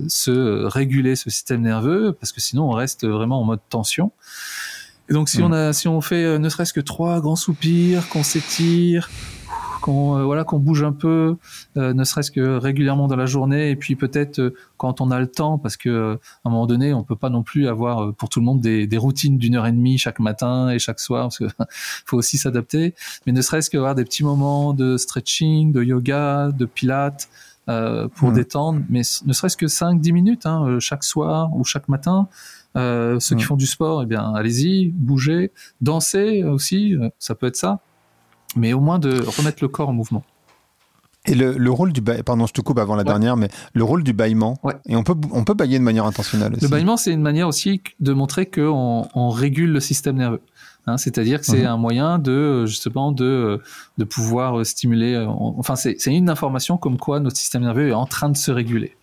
[0.09, 4.13] se réguler ce système nerveux, parce que sinon on reste vraiment en mode tension.
[5.11, 5.45] Et donc si Mm.
[5.45, 9.09] on a, si on fait euh, ne serait-ce que trois grands soupirs, qu'on s'étire,
[9.81, 11.37] qu'on euh, voilà, qu'on bouge un peu,
[11.77, 15.19] euh, ne serait-ce que régulièrement dans la journée, et puis peut-être euh, quand on a
[15.21, 16.15] le temps, parce que euh,
[16.45, 18.61] à un moment donné, on peut pas non plus avoir euh, pour tout le monde
[18.61, 21.45] des, des routines d'une heure et demie chaque matin et chaque soir, parce que
[22.07, 22.95] faut aussi s'adapter.
[23.27, 27.29] Mais ne serait-ce que avoir des petits moments de stretching, de yoga, de pilates.
[27.69, 32.27] euh, pour détendre, mais ne serait-ce que 5-10 minutes hein, chaque soir ou chaque matin.
[32.77, 35.51] Euh, ceux qui font du sport, eh bien, allez-y, bougez,
[35.83, 37.81] dansez aussi, ça peut être ça.
[38.57, 40.25] Mais au moins de remettre le corps en mouvement.
[41.27, 43.09] Et le, le rôle du ba- pardon, je te coupe avant la Ouais.
[43.09, 44.59] dernière, mais le rôle du bâillement.
[44.63, 44.75] Ouais.
[44.87, 46.63] Et on peut, on peut bailler de manière intentionnelle aussi.
[46.63, 50.41] Le bâillement, c'est une manière aussi de montrer qu'on on régule le système nerveux.
[50.87, 51.67] Hein, C'est-à-dire que c'est Mhm.
[51.67, 53.61] un moyen de justement de,
[53.99, 55.15] de pouvoir stimuler.
[55.15, 58.37] euh, Enfin, c'est c'est une information comme quoi notre système nerveux est en train de
[58.39, 58.97] se réguler.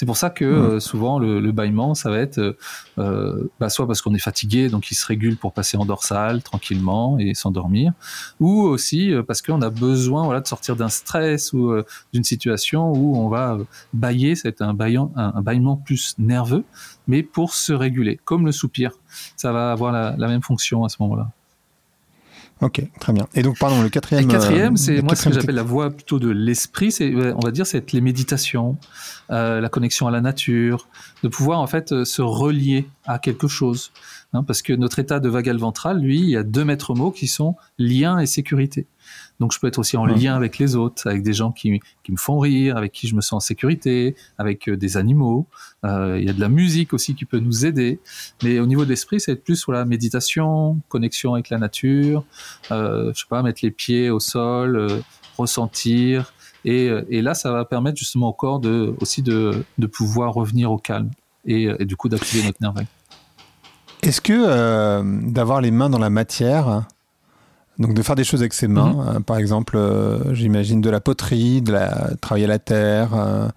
[0.00, 2.56] C'est pour ça que euh, souvent le, le bâillement, ça va être euh,
[2.96, 6.42] euh, bah, soit parce qu'on est fatigué, donc il se régule pour passer en dorsale
[6.42, 7.92] tranquillement et s'endormir,
[8.40, 11.84] ou aussi euh, parce qu'on a besoin voilà de sortir d'un stress ou euh,
[12.14, 16.64] d'une situation où on va euh, bailler, c'est un, baillant, un, un bâillement plus nerveux,
[17.06, 18.92] mais pour se réguler, comme le soupir.
[19.36, 21.30] Ça va avoir la, la même fonction à ce moment-là.
[22.62, 23.26] Ok, très bien.
[23.34, 24.26] Et donc, pardon, le quatrième.
[24.26, 26.92] le quatrième, euh, c'est moi ce que j'appelle la voie plutôt de l'esprit.
[26.92, 28.76] C'est, ouais, on va dire, c'est les méditations,
[29.30, 30.86] euh, la connexion à la nature,
[31.22, 33.92] de pouvoir en fait euh, se relier à quelque chose.
[34.32, 37.10] Hein, parce que notre état de vagal ventral, lui, il y a deux maîtres mots
[37.10, 38.86] qui sont lien et sécurité.
[39.38, 42.12] Donc je peux être aussi en lien avec les autres, avec des gens qui, qui
[42.12, 45.46] me font rire, avec qui je me sens en sécurité, avec euh, des animaux.
[45.84, 48.00] Euh, il y a de la musique aussi qui peut nous aider.
[48.42, 52.24] Mais au niveau de l'esprit, c'est plus voilà méditation, connexion avec la nature,
[52.70, 55.00] euh, je sais pas, mettre les pieds au sol, euh,
[55.38, 56.32] ressentir.
[56.66, 60.70] Et, et là, ça va permettre justement au corps de, aussi de, de pouvoir revenir
[60.70, 61.08] au calme
[61.46, 62.86] et, et du coup d'activer notre nerf vague.
[64.02, 66.86] Est-ce que euh, d'avoir les mains dans la matière,
[67.80, 69.16] donc de faire des choses avec ses mains, Mhm.
[69.16, 73.48] euh, par exemple, euh, j'imagine de la poterie, de la travailler la terre, euh,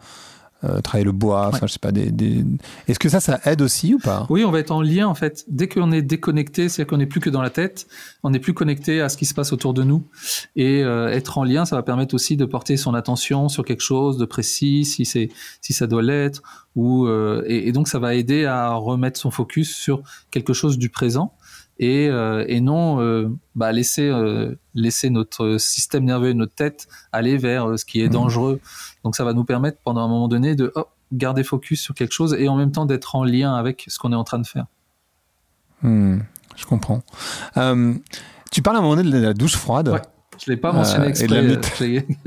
[0.65, 1.67] euh, travailler le bois, enfin Ouais.
[1.67, 2.45] je sais pas, des, des-
[2.87, 4.25] est-ce que ça, ça aide aussi ou pas?
[4.29, 5.43] Oui, on va être en lien en fait.
[5.49, 7.85] Dès qu'on est déconnecté, c'est-à-dire qu'on n'est plus que dans la tête,
[8.23, 10.03] on n'est plus connecté à ce qui se passe autour de nous.
[10.55, 13.81] Et euh, être en lien, ça va permettre aussi de porter son attention sur quelque
[13.83, 15.27] chose de précis, si c'est
[15.59, 16.41] si ça doit l'être,
[16.77, 20.01] ou euh, et, et donc ça va aider à remettre son focus sur
[20.31, 21.33] quelque chose du présent
[21.79, 26.87] et, euh, et non euh, bah, laisser euh, laisser notre système nerveux et notre tête
[27.11, 28.13] aller vers ce qui est Mhm.
[28.13, 28.61] dangereux.
[29.03, 30.71] Donc ça va nous permettre pendant un moment donné de
[31.11, 34.11] garder focus sur quelque chose et en même temps d'être en lien avec ce qu'on
[34.13, 34.65] est en train de faire.
[35.81, 36.19] Hmm,
[36.55, 37.01] Je comprends.
[38.51, 40.01] Tu parles à un moment donné de la douche froide Ouais.
[40.43, 41.85] Je l'ai pas mentionné et de la exprès.
[41.87, 42.07] j'ai-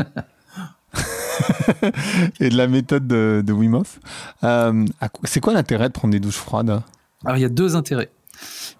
[2.40, 4.00] et de la méthode de, de Wim Hof.
[4.44, 4.84] Euh,
[5.24, 6.80] c'est quoi l'intérêt de prendre des douches froides?
[7.24, 8.10] Alors il y a deux intérêts.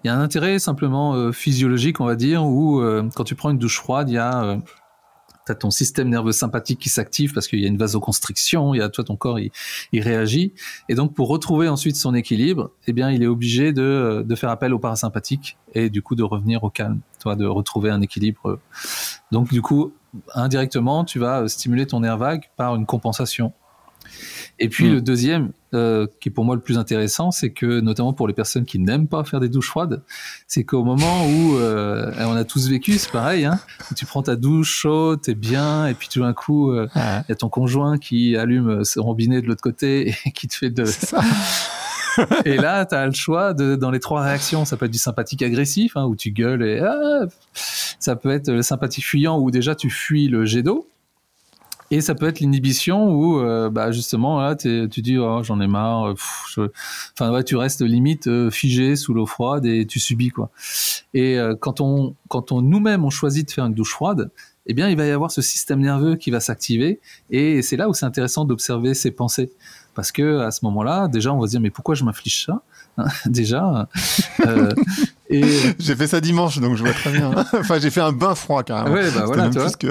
[0.03, 3.35] Il y a un intérêt simplement euh, physiologique, on va dire, où euh, quand tu
[3.35, 4.57] prends une douche froide, il y a euh,
[5.45, 8.81] t'as ton système nerveux sympathique qui s'active parce qu'il y a une vasoconstriction, il y
[8.81, 9.51] a toi ton corps il,
[9.93, 10.53] réagit
[10.89, 14.49] et donc pour retrouver ensuite son équilibre, eh bien il est obligé de, de faire
[14.49, 18.59] appel au parasympathique et du coup de revenir au calme, toi de retrouver un équilibre.
[19.31, 19.93] Donc du coup
[20.33, 23.53] indirectement tu vas stimuler ton nerf vague par une compensation.
[24.59, 24.93] Et puis Mm.
[24.93, 28.33] le deuxième, euh, qui est pour moi le plus intéressant, c'est que notamment pour les
[28.33, 30.01] personnes qui n'aiment pas faire des douches froides,
[30.47, 33.59] c'est qu'au moment où euh, on a tous vécu, c'est pareil, hein,
[33.91, 37.25] où tu prends ta douche chaude, t'es bien, et puis tout d'un coup, euh, il
[37.29, 40.69] y a ton conjoint qui allume ce robinet de l'autre côté et qui te fait
[40.69, 40.85] de...
[40.85, 41.21] Ça.
[42.45, 44.65] Et là, tu as le choix de, dans les trois réactions.
[44.65, 47.25] Ça peut être du sympathique agressif, hein, où tu gueules et ah
[47.99, 50.87] ça peut être le sympathique fuyant, où déjà tu fuis le jet d'eau.
[51.89, 55.67] Et ça peut être l'inhibition où, euh, bah justement, là, tu dis, oh, j'en ai
[55.67, 56.09] marre.
[56.09, 56.69] euh, pff, je-
[57.13, 60.49] Enfin, ouais, tu restes limite euh, figé sous l'eau froide et tu subis quoi.
[61.13, 64.29] Et euh, quand on, quand on nous-mêmes on choisit de faire une douche froide,
[64.65, 66.99] eh bien, il va y avoir ce système nerveux qui va s'activer.
[67.29, 69.49] Et c'est là où c'est intéressant d'observer ses pensées,
[69.95, 72.61] parce que à ce moment-là, déjà, on va se dire, mais pourquoi je m'inflige ça
[72.97, 73.87] Hein, Déjà.
[74.45, 74.73] euh,
[75.29, 75.43] et
[75.79, 77.31] J'ai fait ça dimanche, donc je vois très bien.
[77.53, 78.93] enfin, j'ai fait un bain froid carrément.
[78.93, 79.87] ouais, bah voilà, plus que...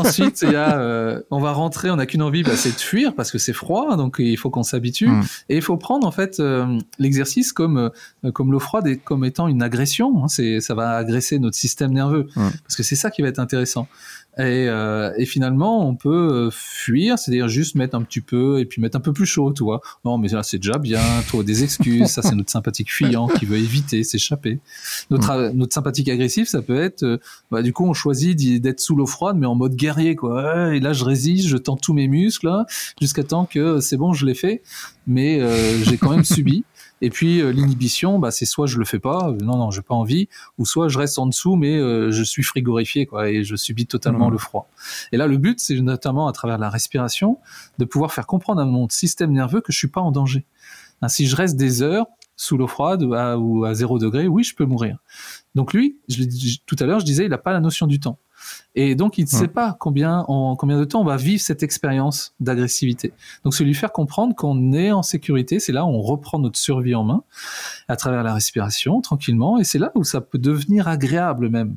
[0.00, 2.80] Ensuite, il y a, euh, on va rentrer, on n'a qu'une envie, bah, c'est de
[2.80, 5.08] fuir parce que c'est froid, donc il faut qu'on s'habitue.
[5.08, 5.22] Mm.
[5.48, 7.90] Et il faut prendre en fait euh, l'exercice comme
[8.24, 10.24] euh, comme l'eau froide et comme étant une agression.
[10.24, 10.28] hein.
[10.28, 12.48] c'est, ça va agresser notre système nerveux Mm.
[12.64, 13.88] parce que c'est ça qui va être intéressant.
[14.40, 16.08] Et, euh, et, finalement, on peut
[16.48, 19.52] euh, fuir, c'est-à-dire juste mettre un petit peu et puis mettre un peu plus chaud,
[19.52, 19.82] tu vois.
[20.04, 22.06] Non, mais là, c'est déjà bien, trop des excuses.
[22.06, 24.58] ça, c'est notre sympathique fuyant qui veut éviter, s'échapper.
[25.10, 25.56] Notre, mm.
[25.56, 27.18] notre sympathique agressif, ça peut être, euh,
[27.50, 30.74] bah, du coup, on choisit d'être sous l'eau froide, mais en mode guerrier, quoi.
[30.74, 32.50] Et là, je résiste, je tends tous mes muscles,
[33.00, 34.62] jusqu'à temps que c'est bon, je l'ai fait,
[35.06, 36.64] mais euh, j'ai quand même subi.
[37.00, 39.82] Et puis euh, l'inhibition, bah, c'est soit je le fais pas, euh, non non, j'ai
[39.82, 40.28] pas envie,
[40.58, 43.86] ou soit je reste en dessous, mais euh, je suis frigorifié quoi, et je subis
[43.86, 44.32] totalement mmh.
[44.32, 44.68] le froid.
[45.12, 47.38] Et là, le but, c'est notamment à travers la respiration,
[47.78, 50.44] de pouvoir faire comprendre à mon système nerveux que je suis pas en danger.
[51.02, 54.54] Hein, si je reste des heures sous l'eau froide ou à zéro degré, oui, je
[54.54, 54.98] peux mourir.
[55.54, 56.24] Donc lui, je
[56.64, 58.18] tout à l'heure, je disais, il n'a pas la notion du temps.
[58.74, 61.62] Et donc, il ne sait pas combien, en combien de temps on va vivre cette
[61.62, 63.12] expérience d'agressivité.
[63.44, 65.58] Donc, c'est lui faire comprendre qu'on est en sécurité.
[65.58, 67.22] C'est là où on reprend notre survie en main,
[67.88, 69.58] à travers la respiration, tranquillement.
[69.58, 71.74] Et c'est là où ça peut devenir agréable même.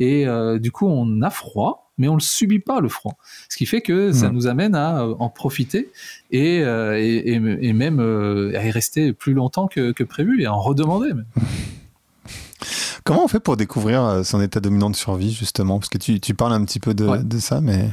[0.00, 3.16] Et euh, du coup, on a froid, mais on le subit pas le froid.
[3.48, 5.92] Ce qui fait que ça nous amène à euh, en profiter
[6.30, 10.54] et, euh, et, et, même à y rester plus longtemps que, que prévu et à
[10.54, 11.26] en redemander même.
[13.04, 15.78] Comment on fait pour découvrir euh, son état dominant de survie, justement?
[15.78, 17.90] Parce que tu, tu, parles un petit peu de, de ça, mais...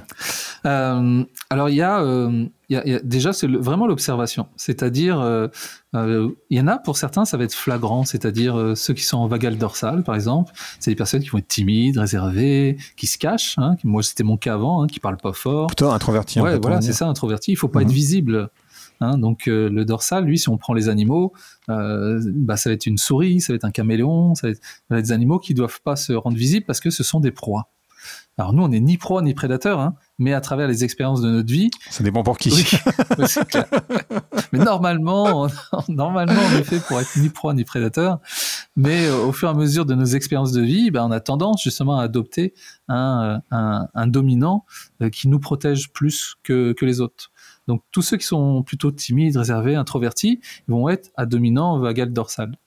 [0.66, 4.48] Euh, alors, il y, euh, y, a, déjà, c'est vraiment l'observation.
[4.56, 5.50] C'est-à-dire, euh,
[5.96, 8.06] euh, il y en a, pour certains, ça va être flagrant.
[8.06, 11.48] C'est-à-dire, ceux qui sont en vagal dorsal, par exemple, c'est des personnes qui vont être
[11.50, 13.58] timides, réservées, qui se cachent.
[13.58, 15.68] Hein, moi, c'était mon cas avant, hein, qui parlent pas fort.
[15.68, 16.40] Plutôt introverti.
[16.40, 17.52] Ouais, voilà, c'est ça, introverti.
[17.52, 17.94] Il faut pas être mhm.
[17.94, 18.50] visible.
[19.02, 21.34] Hein, donc euh, le dorsal, lui, si on prend les animaux,
[21.70, 24.62] euh, bah, ça va être une souris, ça va être un caméléon, ça va être,
[25.04, 27.68] des animaux qui doivent pas se rendre visibles parce que ce sont des proies.
[28.38, 31.30] Alors nous, on n'est ni proie ni prédateur, hein, mais à travers les expériences de
[31.30, 31.70] notre vie.
[31.90, 32.50] Ça dépend pour qui.
[34.52, 35.48] mais normalement,
[35.90, 38.20] normalement, on est fait pour être ni proie ni prédateur.
[38.76, 41.20] Mais euh, au fur et à mesure de nos expériences de vie, ben, on a
[41.20, 42.54] tendance justement à adopter
[42.88, 44.66] un, un, dominant
[45.12, 47.31] qui nous protège plus que, que les autres.
[47.68, 52.58] Donc tous ceux qui sont plutôt timides, réservés, introvertis, vont être à dominant vagal dorsal.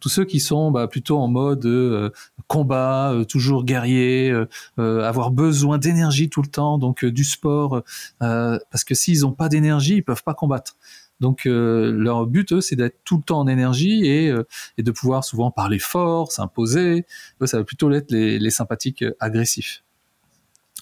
[0.00, 2.10] Tous ceux qui sont bah, plutôt en mode euh,
[2.46, 4.30] combat, euh, toujours guerrier,
[4.78, 7.82] euh, avoir besoin d'énergie tout le temps, donc du sport,
[8.18, 10.76] parce que s'ils n'ont pas d'énergie, ils peuvent pas combattre.
[11.20, 14.32] Donc leur but, eux, c'est d'être tout le temps en énergie et,
[14.78, 17.06] de pouvoir souvent parler fort, s'imposer.
[17.44, 19.84] Ça va plutôt être les sympathiques agressifs.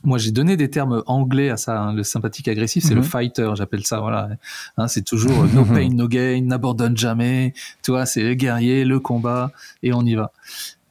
[0.02, 1.78] Moi, j'ai donné des termes anglais à ça.
[1.78, 1.94] Hein.
[1.94, 3.06] Le sympathique agressif, c'est le mhm.
[3.06, 4.00] fighter, j'appelle ça.
[4.00, 4.30] Voilà,
[4.76, 7.52] hein, c'est toujours no pain, no gain, n'abandonne jamais.
[7.82, 10.32] Tu vois, c'est le guerrier, le combat, et on y va.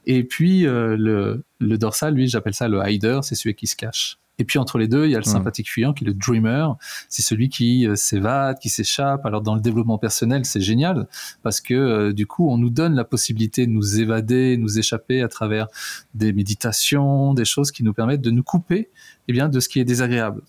[0.05, 3.75] Et puis euh, le, le dorsal, lui, j'appelle ça le hider, c'est celui qui se
[3.75, 4.17] cache.
[4.39, 5.31] Et puis entre les deux, il y a le hmm.
[5.31, 6.75] sympathique fuyant qui est le dreamer.
[7.09, 9.25] C'est celui qui euh, s'évade, qui s'échappe.
[9.25, 11.07] Alors dans le développement personnel, c'est génial
[11.43, 15.21] parce que euh, du coup, on nous donne la possibilité de nous évader, nous échapper
[15.21, 15.67] à travers
[16.15, 18.89] des méditations, des choses qui nous permettent de nous couper
[19.27, 20.41] eh bien, de ce qui est désagréable.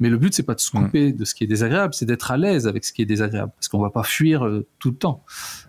[0.00, 0.84] Mais le but, c'est pas de se hmm.
[0.84, 3.50] couper de ce qui est désagréable, c'est d'être à l'aise avec ce qui est désagréable,
[3.56, 5.24] parce qu'on va pas fuir euh, tout le temps.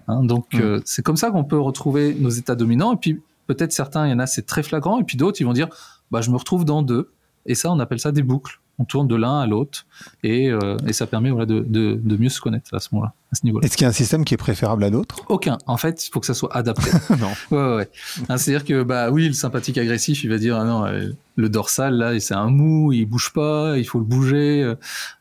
[0.07, 0.81] Hein, donc, hmm.
[0.85, 2.93] c'est comme ça qu'on peut retrouver nos états dominants.
[2.93, 5.45] Et puis, peut-être certains, il y en a, c'est très flagrant, et puis d'autres, ils
[5.45, 5.69] vont dire,
[6.11, 7.11] bah, je me retrouve dans deux.
[7.45, 8.59] Et ça, on appelle ça des boucles.
[8.77, 9.85] On tourne de l'un à l'autre
[10.23, 13.65] et, euh, ça permet de, mieux se connaître à ce moment-là, à ce niveau-là.
[13.65, 15.57] Est-ce qu'il y a un système qui est préférable à d'autres Aucun.
[15.67, 16.89] En fait, il faut que ça soit adapté.
[17.19, 17.31] non.
[17.51, 17.89] Ouais, ouais.
[18.27, 21.49] Hein, c'est-à-dire que, bah oui, le sympathique agressif, il va dire, ah non, euh, le
[21.49, 24.63] dorsal, là, c'est un mou, il bouge pas, il faut le bouger.
[24.63, 24.75] Euh,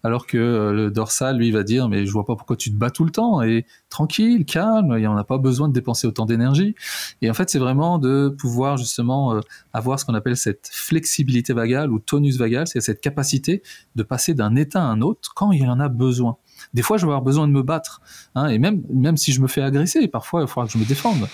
[0.05, 2.77] alors que euh, le dorsal, lui, va dire, mais je vois pas pourquoi tu te
[2.77, 3.43] bats tout le temps.
[3.43, 6.75] Et tranquille, calme, il n'y en a pas besoin de dépenser autant d'énergie.
[7.21, 9.39] Et en fait, c'est vraiment de pouvoir justement
[9.75, 13.63] avoir ce qu'on appelle cette flexibilité vagale ou tonus vagal, c'est cette capacité
[13.97, 16.37] de passer d'un état à un autre quand il en a besoin.
[16.75, 18.01] Des fois, je vais avoir besoin de me battre.
[18.35, 20.85] Hein, et même, même si je me fais agresser, parfois, il faudra que je me
[20.85, 21.29] défende.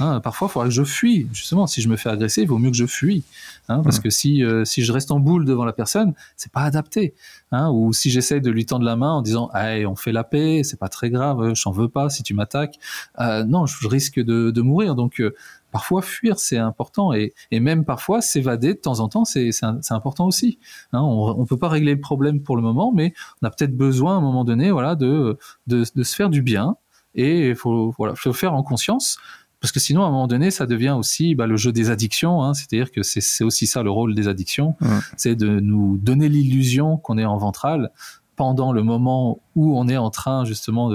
[0.00, 1.28] Hein, parfois, il faudra que je fuis.
[1.32, 3.24] Justement, si je me fais agresser, il vaut mieux que je fuis.
[3.68, 6.62] Hein, parce que si, euh, si je reste en boule devant la personne, c'est pas
[6.62, 7.14] adapté.
[7.52, 10.62] Ou si j'essaie de lui tendre la main en disant hey, on fait la paix,
[10.64, 12.78] c'est pas très grave, j'en veux pas si tu m'attaques.
[13.20, 14.94] Euh, non, je, risque de, de mourir.
[14.94, 15.34] Donc, euh,
[15.70, 17.12] parfois fuir c'est important.
[17.12, 19.50] Et, et, même parfois s'évader de temps en temps c'est
[19.90, 20.58] important aussi.
[20.92, 23.12] Hein, on ne peut pas régler le problème pour le moment, mais
[23.42, 26.42] on a peut-être besoin à un moment donné voilà de, de, de se faire du
[26.42, 26.76] bien.
[27.14, 29.18] Et il faut voilà faut faire en conscience
[29.60, 32.42] parce que sinon à un moment donné ça devient aussi bah, le jeu des addictions.
[32.42, 34.76] Hein, C'est-à-dire que c'est aussi ça le rôle des addictions,
[35.16, 37.90] c'est de nous donner l'illusion qu'on est en ventral
[38.38, 40.92] pendant le moment où on est en train justement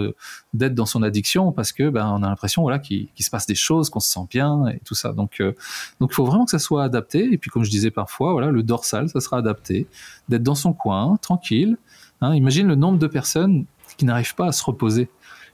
[0.53, 3.53] d'être dans son addiction parce que ben on a l'impression voilà qu'il se passe des
[3.53, 5.11] choses qu'on se sent bien et tout ça.
[5.11, 5.53] Donc euh,
[5.99, 7.33] donc il faut vraiment que ça soit adapté.
[7.33, 9.87] Et puis comme je disais parfois voilà le dorsal ça sera adapté.
[10.29, 11.77] D'être dans son coin tranquille
[12.21, 12.33] hein.
[12.33, 13.65] imagine le nombre de personnes
[13.97, 15.09] qui n'arrivent pas à se reposer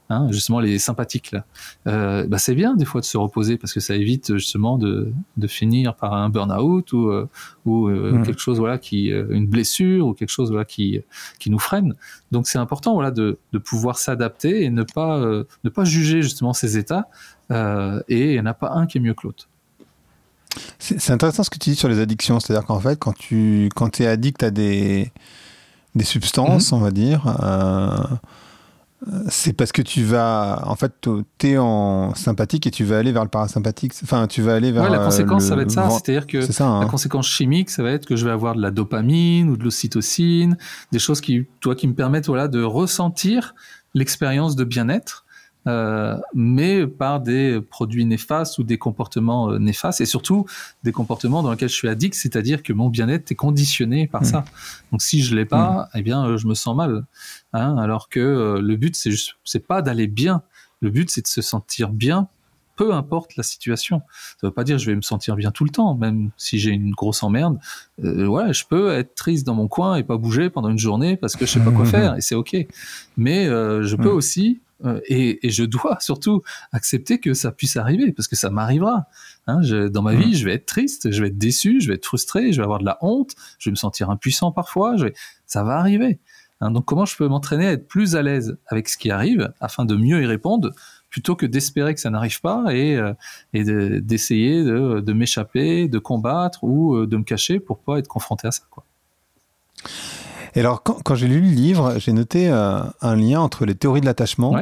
[0.09, 1.45] hein, justement les sympathiques là,
[1.87, 5.11] euh, bah, c'est bien des fois de se reposer parce que ça évite justement de,
[5.37, 7.29] de finir par un burn-out ou, euh,
[7.65, 8.23] ou euh, mmh.
[8.23, 11.01] quelque chose voilà qui une blessure ou quelque chose voilà qui
[11.39, 11.95] qui nous freine.
[12.31, 16.53] Donc c'est important voilà de, de pouvoir s'adapter et ne pas ne pas juger justement
[16.53, 17.07] ces états.
[17.51, 17.53] et
[18.09, 19.47] il n'y en a pas un qui est mieux que l'autre.
[20.79, 24.01] C'est intéressant ce que tu dis sur les addictions, c'est-à-dire qu'en fait, quand tu quand
[24.01, 25.11] es addict à des,
[25.95, 26.75] des substances, mmh.
[26.75, 27.21] on va dire,
[29.29, 30.93] c'est parce que tu vas, en fait,
[31.37, 33.93] tu es en sympathique et tu vas aller vers le parasympathique.
[34.03, 34.83] Enfin, tu vas aller vers.
[34.83, 35.89] Ouais, la conséquence, ça va être ça.
[35.89, 36.79] C'est-à-dire que hein.
[36.81, 39.63] la conséquence chimique, ça va être que je vais avoir de la dopamine ou de
[39.63, 40.57] l'ocytocine,
[40.91, 43.55] des choses qui, toi, qui me permettent, voilà, de ressentir
[43.93, 45.25] l'expérience de bien-être.
[45.67, 50.45] Euh, mais par des produits néfastes ou des comportements euh, néfastes et surtout
[50.83, 54.25] des comportements dans lesquels je suis addict, c'est-à-dire que mon bien-être est conditionné par mmh.
[54.25, 54.45] ça.
[54.91, 55.97] Donc si je l'ai pas, mmh.
[55.97, 57.03] eh bien euh, je me sens mal.
[57.51, 60.43] Hein, alors que le but c'est juste, c'est pas d'aller bien.
[60.81, 62.29] Le but c'est de se sentir bien,
[62.77, 64.01] peu importe la situation.
[64.39, 66.57] Ça veut pas dire que je vais me sentir bien tout le temps, même si
[66.57, 67.59] j'ai une grosse emmerde.
[68.01, 71.35] ouais, je peux être triste dans mon coin et pas bouger pendant une journée parce
[71.35, 72.55] que je sais pas quoi faire et c'est ok.
[73.17, 74.15] Mais je peux mmh.
[74.15, 78.49] aussi euh, et, et, je dois surtout accepter que ça puisse arriver parce que ça
[78.49, 79.05] m'arrivera.
[79.47, 82.05] Hein, dans ma vie, je vais être triste, je vais être déçu, je vais être
[82.05, 84.95] frustré, je vais avoir de la honte, je vais me sentir impuissant parfois.
[84.97, 85.13] Je vais...
[85.45, 86.19] Ça va arriver.
[86.61, 89.53] Hein, donc comment je peux m'entraîner à être plus à l'aise avec ce qui arrive
[89.61, 90.71] afin de mieux y répondre
[91.09, 93.13] plutôt que d'espérer que ça n'arrive pas et, euh,
[93.53, 98.07] et d'essayer de, de m'échapper, de combattre ou euh, de me cacher pour pas être
[98.07, 98.63] confronté à ça.
[98.69, 98.83] Quoi.
[100.55, 104.01] Et alors, quand, j'ai lu le livre, j'ai noté euh, un lien entre les théories
[104.01, 104.55] de l'attachement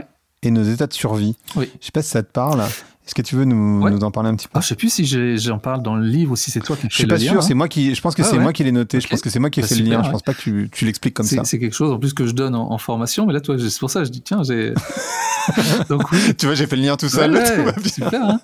[0.43, 1.35] et nos états de survie.
[1.55, 1.69] Oui.
[1.79, 2.61] Je sais pas si ça te parle.
[3.07, 4.57] Est-ce que tu veux nous, nous, en parler un petit peu?
[4.57, 5.05] Ah, Je sais plus si
[5.37, 7.41] j'en parle dans le livre ou si c'est toi qui fais Je suis pas sûr,
[7.41, 7.95] c'est moi qui.
[7.95, 8.99] Je pense que ah c'est moi qui l'ai noté.
[8.99, 10.03] Je pense que c'est moi qui ai bah, fait le lien.
[10.03, 11.41] Je pense pas que tu, tu l'expliques comme ça.
[11.45, 13.89] C'est quelque chose en plus que je donne en, formation, mais là, toi, c'est pour
[13.89, 14.73] ça que je dis tiens, j'ai.
[15.89, 16.35] Donc oui.
[16.37, 17.41] tu vois, j'ai fait le lien tout seul.
[17.85, 18.21] super.
[18.25, 18.39] Hein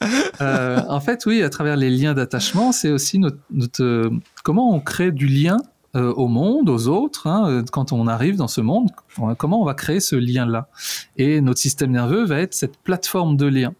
[0.40, 4.10] euh, en fait, oui, à travers les liens d'attachement, c'est aussi notre, notre,
[4.42, 5.58] comment on crée du lien
[5.96, 8.90] euh, au monde, aux autres, hein, euh, quand on arrive dans ce monde,
[9.38, 10.68] comment on va créer ce lien-là?
[11.16, 13.74] Et notre système nerveux va être cette plateforme de lien.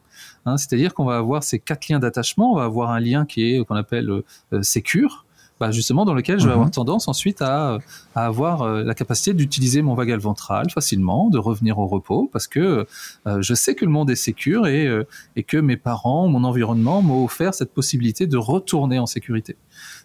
[0.44, 2.52] Hein, C'est-à-dire qu'on va avoir ces quatre liens d'attachement.
[2.52, 5.24] On va avoir un lien qui est qu'on appelle euh, sécure,
[5.60, 6.72] bah justement dans lequel je vais avoir mhm.
[6.72, 7.78] tendance ensuite à,
[8.14, 12.86] à avoir la capacité d'utiliser mon vagal ventral facilement, de revenir au repos, parce que
[13.26, 14.88] je sais que le monde est sécure et,
[15.36, 19.54] et que mes parents, mon environnement m'ont offert cette possibilité de retourner en sécurité.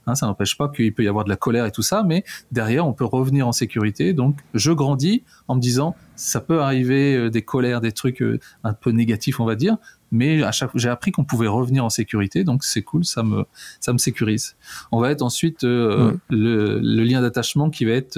[0.07, 2.23] Hein, ça n'empêche pas qu'il peut y avoir de la colère et tout ça, mais
[2.51, 4.13] derrière, on peut revenir en sécurité.
[4.13, 8.39] Donc, je grandis en me disant, ça peut arriver euh, des colères, des trucs euh,
[8.63, 9.77] un peu négatifs, on va dire,
[10.11, 13.45] mais à chaque j'ai appris qu'on pouvait revenir en sécurité, donc c'est cool, ça me
[13.79, 14.55] ça me sécurise.
[14.91, 18.17] On va être ensuite euh, le, le, lien d'attachement qui va être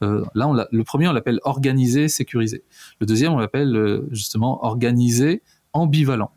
[0.00, 2.64] là on le premier on l'appelle organisé, sécurisé.
[2.98, 5.42] Le deuxième on l'appelle justement organisé,
[5.72, 6.32] ambivalent.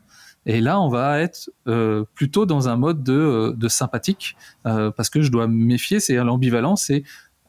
[0.46, 4.36] Et là, on va être euh, plutôt dans un mode de, euh, de sympathique,
[4.66, 7.02] euh, parce que je dois me méfier, c'est l'ambivalence, c'est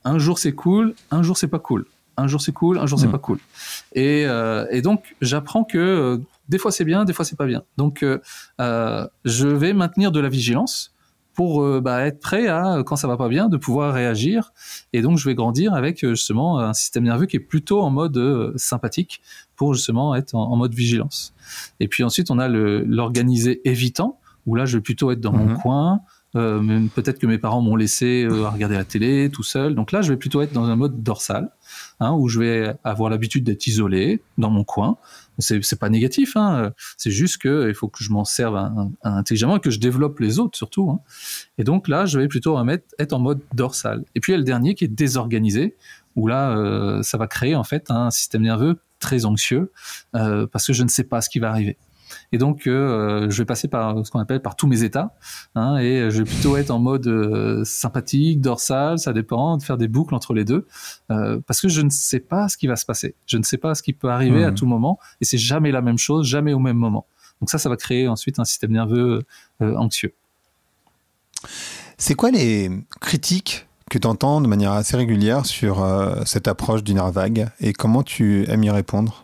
[0.04, 1.86] un jour c'est cool, un jour c'est pas cool.
[2.18, 3.12] Un jour c'est cool, un jour c'est mmh.
[3.12, 3.38] pas cool.
[3.94, 6.20] Et, euh, et donc, j'apprends que
[6.50, 7.64] des fois c'est bien, des fois c'est pas bien.
[7.78, 8.04] Donc,
[8.60, 10.96] je vais maintenir de la vigilance
[11.38, 14.54] pour euh, bah, être prêt à, quand ça va pas bien, de pouvoir réagir.
[14.92, 17.92] Et donc, je vais grandir avec euh, justement un système nerveux qui est plutôt en
[17.92, 19.22] mode euh, sympathique
[19.56, 21.36] pour justement être en, mode vigilance.
[21.80, 25.50] Et puis ensuite, on a l'organisé évitant, où là, je vais plutôt être dans mon
[25.50, 25.58] mhm.
[25.58, 26.00] coin.
[26.34, 29.76] peut-être que mes parents m'ont laissé regarder la télé tout seul.
[29.76, 31.52] Donc là, je vais plutôt être dans un mode dorsal,
[32.00, 34.98] hein, où je vais avoir l'habitude d'être isolé dans mon coin,
[35.40, 36.72] c'est pas négatif, hein.
[36.98, 38.58] c'est juste que il faut que je m'en serve
[39.04, 40.90] intelligemment et que je développe les autres surtout.
[40.90, 41.00] Hein.
[41.58, 42.58] Et donc là, je vais plutôt
[43.00, 44.04] être en mode dorsal.
[44.16, 45.76] Et puis il y a le dernier qui est désorganisé,
[46.16, 49.72] où là, euh, ça va créer en fait un système nerveux très anxieux
[50.16, 51.78] euh, parce que je ne sais pas ce qui va arriver.
[52.34, 55.16] Et donc, euh, je vais passer par ce qu'on appelle par tous mes états,
[55.56, 59.78] hein, et je vais plutôt être en mode euh, sympathique, dorsal, ça dépend, de faire
[59.78, 60.68] des boucles entre les deux,
[61.10, 63.16] euh, parce que je ne sais pas ce qui va se passer.
[63.28, 64.56] Je ne sais pas ce qui peut arriver à mmh.
[64.56, 67.06] tout moment, et c'est jamais la même chose, jamais au même moment.
[67.40, 69.24] Donc ça, ça va créer ensuite un système nerveux
[69.62, 70.14] anxieux.
[71.98, 72.70] C'est quoi les
[73.00, 75.86] critiques que tu entends de manière assez régulière sur
[76.26, 79.24] cette approche du nerf vague et comment tu aimes y répondre?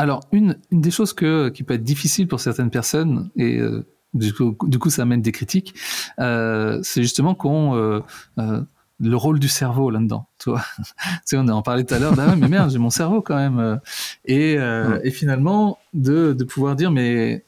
[0.00, 4.32] Alors, une, des choses que, qui peut être difficile pour certaines personnes, et euh, du,
[4.32, 5.74] coup, du, coup, ça amène des critiques,
[6.18, 7.76] euh, c'est justement qu'on...
[7.76, 8.00] Euh,
[9.02, 10.26] le rôle du cerveau là-dedans.
[10.38, 10.62] Tu vois,
[11.32, 12.14] on en parlait tout à l'heure.
[12.18, 13.80] Ah, mais merde, j'ai mon cerveau quand même.
[14.26, 17.42] Et, et finalement, de, de, pouvoir dire, mais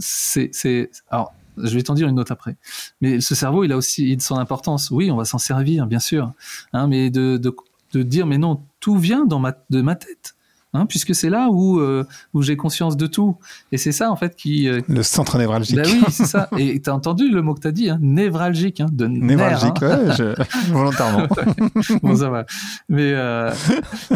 [0.00, 2.56] c'est, c'est, alors, je vais t'en dire une autre après.
[3.00, 4.90] Mais ce cerveau, il a aussi son importance.
[4.90, 6.32] Oui, on va s'en servir, bien sûr.
[6.72, 7.54] Hein, mais de, de
[7.92, 10.34] de dire mais non, tout vient dans ma, de ma tête.
[10.74, 12.04] Hein, puisque c'est là où, euh,
[12.34, 13.38] où j'ai conscience de tout.
[13.72, 14.68] Et c'est ça, en fait, qui...
[14.68, 15.76] Euh, le centre névralgique.
[15.76, 16.50] Bah oui, c'est ça.
[16.58, 19.80] Et tu as entendu le mot que tu as dit, hein, névralgique, hein, de Névralgique,
[19.80, 20.34] nerf, ouais,
[20.68, 21.26] volontairement.
[22.02, 22.44] bon, ça va.
[22.90, 23.50] Mais euh,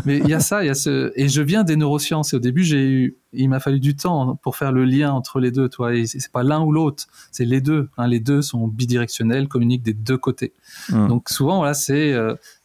[0.05, 1.11] mais il y a ça, il y a ce...
[1.16, 3.16] Et je viens des neurosciences, et au début, j'ai eu...
[3.32, 5.94] il m'a fallu du temps pour faire le lien entre les deux, toi.
[5.94, 7.88] Et c'est pas l'un ou l'autre, c'est les deux.
[8.07, 10.53] Les deux sont bidirectionnels, communiquent des deux côtés.
[10.92, 11.09] Hum.
[11.09, 12.14] Donc souvent, voilà, c'est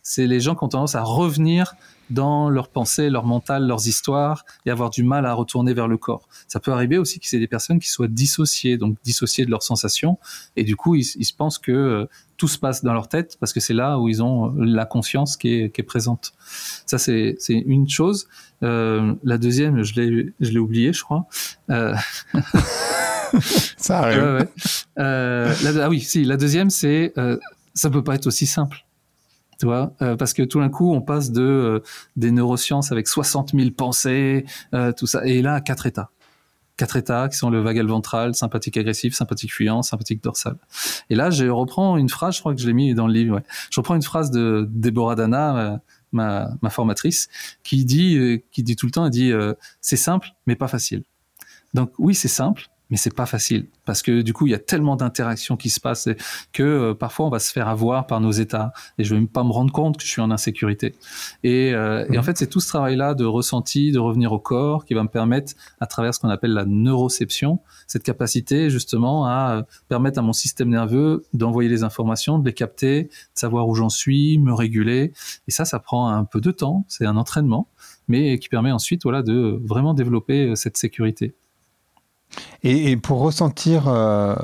[0.02, 1.76] c'est les gens qui ont tendance à revenir
[2.10, 5.98] dans leurs pensées, leur mental, leurs histoires et avoir du mal à retourner vers le
[5.98, 6.28] corps.
[6.48, 9.64] Ça peut arriver aussi que c'est des personnes qui soient dissociées, donc dissociées de leurs
[9.64, 10.18] sensations
[10.56, 12.06] et du coup ils, se pensent que euh,
[12.38, 14.86] tout se passe dans leur tête parce que c'est là où ils ont euh, la
[14.86, 16.34] conscience qui est, qui est présente.
[16.86, 18.28] Ça c'est une chose.
[18.64, 21.28] Euh, la deuxième, je l'ai je l'ai oublié, je crois.
[21.70, 21.96] Euh...
[23.78, 24.48] Ça arrive.
[24.98, 25.82] Ouais, ouais.
[25.82, 26.24] ah oui, si.
[26.24, 27.14] La deuxième, c'est
[27.76, 28.87] ça peut pas être aussi simple
[29.60, 31.80] tu vois, euh, parce que tout d'un coup, on passe de euh,
[32.16, 36.12] des neurosciences avec 60 000 pensées, euh, tout ça, et là, à quatre états.
[36.78, 40.58] Quatre états qui sont le vagal ventral, sympathique agressif, sympathique fuyant, sympathique dorsal.
[41.10, 43.42] Et là, je reprends une phrase, je crois que je l'ai mis dans le livre.
[43.72, 45.82] Je reprends une phrase de Deborah Dana,
[46.12, 47.30] ma, ma formatrice,
[47.64, 49.32] qui dit, qui dit tout le temps, elle dit,
[49.82, 51.02] c'est simple, mais pas facile.
[51.74, 53.68] Donc oui, c'est simple, mais c'est pas facile.
[53.86, 56.10] Parce que du coup il y a tellement d'interactions qui se passent
[56.54, 58.72] que euh, parfois on va se faire avoir par nos états.
[58.98, 60.96] Et je vais même pas me rendre compte que je suis en insécurité.
[61.44, 62.26] Et, euh, et en mhm.
[62.26, 65.10] fait c'est tout ce travail là de ressenti de revenir au corps qui va me
[65.10, 70.22] permettre à travers ce qu'on appelle la neuroception cette capacité justement à euh, permettre à
[70.22, 74.54] mon système nerveux d'envoyer les informations de les capter de savoir où j'en suis me
[74.54, 75.14] réguler.
[75.48, 76.86] Et ça ça prend un peu de temps.
[76.88, 77.68] C'est un entraînement
[78.08, 81.36] mais qui permet ensuite voilà de vraiment développer cette sécurité
[82.64, 84.36] et, pour ressentir euh,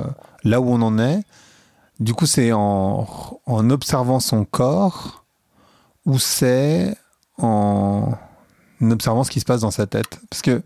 [0.42, 1.22] là où on en est,
[2.00, 5.24] du coup, c'est en, observant son corps
[6.06, 6.96] ou c'est
[7.38, 8.12] en
[8.82, 10.20] observant ce qui se passe dans sa tête?
[10.28, 10.62] Parce que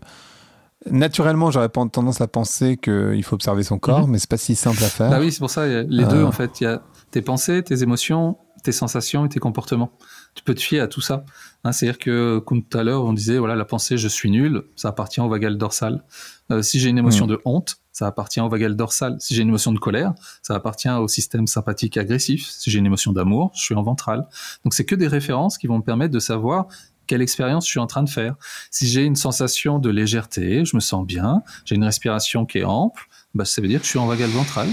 [0.89, 4.13] naturellement, j'aurais tendance à penser qu'il faut observer son corps, mhm.
[4.13, 5.11] mais c'est pas si simple à faire.
[5.13, 6.27] Ah oui, c'est pour ça, les deux, euh.
[6.27, 6.61] en fait.
[6.61, 9.91] Il y a tes pensées, tes émotions, tes sensations et tes comportements.
[10.35, 11.25] Tu peux te fier à tout ça.
[11.63, 14.63] Hein, C'est-à-dire que, comme tout à l'heure, on disait, voilà, la pensée, je suis nul,
[14.75, 16.03] ça appartient au vagal dorsal.
[16.51, 17.29] Euh, si j'ai une émotion mm.
[17.29, 19.17] de honte, ça appartient au vagal dorsal.
[19.19, 22.47] Si j'ai une émotion de colère, ça appartient au système sympathique agressif.
[22.49, 24.25] Si j'ai une émotion d'amour, je suis en ventral.
[24.63, 26.67] Donc c'est que des références qui vont me permettre de savoir
[27.07, 28.35] quelle expérience je suis en train de faire.
[28.71, 32.63] Si j'ai une sensation de légèreté, je me sens bien, j'ai une respiration qui est
[32.63, 34.69] ample, bah, ça veut dire que je suis en vagal ventral.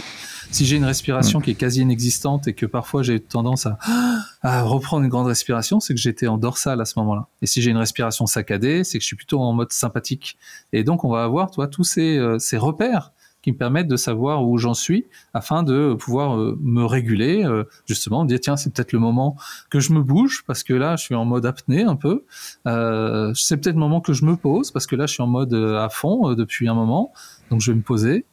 [0.50, 1.42] Si j'ai une respiration mm.
[1.42, 3.78] qui est quasi inexistante et que parfois j'ai tendance à,
[4.42, 7.26] à, reprendre une grande respiration, c'est que j'étais en dorsal à ce moment-là.
[7.42, 10.38] Et si j'ai une respiration saccadée, c'est que je suis plutôt en mode sympathique.
[10.72, 13.12] Et donc on va avoir, toi, tous ces, euh, ces repères
[13.46, 17.62] qui me permettent de savoir où j'en suis afin de pouvoir euh, me réguler, euh,
[17.86, 19.36] justement, dire tiens c'est peut-être le moment
[19.70, 22.24] que je me bouge parce que là je suis en mode apnée un peu,
[22.66, 25.28] euh, c'est peut-être le moment que je me pose parce que là je suis en
[25.28, 27.12] mode à fond depuis un moment,
[27.50, 28.24] donc je vais me poser.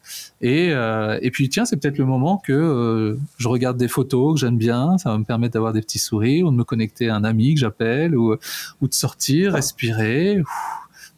[0.42, 4.58] Et, et puis tiens c'est peut-être le moment que je regarde des photos que j'aime
[4.58, 7.24] bien, ça va me permettre d'avoir des petits sourires ou de me connecter à un
[7.24, 8.36] ami que j'appelle ou,
[8.82, 10.42] ou de sortir, respirer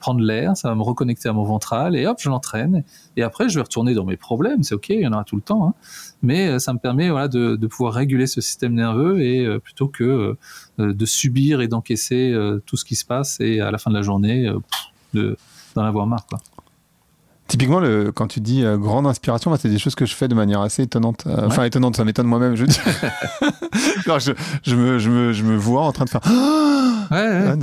[0.06, 2.84] prendre l'air, ça va me reconnecter à mon ventral et hop, je l'entraîne.
[3.18, 5.36] Et après, je vais retourner dans mes problèmes, c'est ok, il y en aura tout
[5.36, 5.68] le temps.
[5.68, 5.74] Hein.
[6.22, 9.58] Mais euh, ça me permet voilà, de, de, pouvoir réguler ce système nerveux et euh,
[9.58, 10.38] plutôt que
[10.78, 12.36] euh, de subir et d'encaisser
[12.68, 14.48] tout ce qui se passe et à la fin de la journée,
[15.16, 15.38] de,
[15.74, 16.28] d'en avoir marre.
[16.28, 16.40] Quoi.
[17.48, 20.62] Typiquement, le, quand tu dis grande inspiration, c'est des choses que je fais de manière
[20.62, 21.26] assez étonnante.
[21.26, 22.66] Enfin, étonnante, ça m'étonne moi-même, je
[24.10, 24.26] dis.
[24.26, 24.32] je,
[24.64, 26.22] je, me, je, me, je me vois en train de faire.
[27.12, 27.56] Ouais,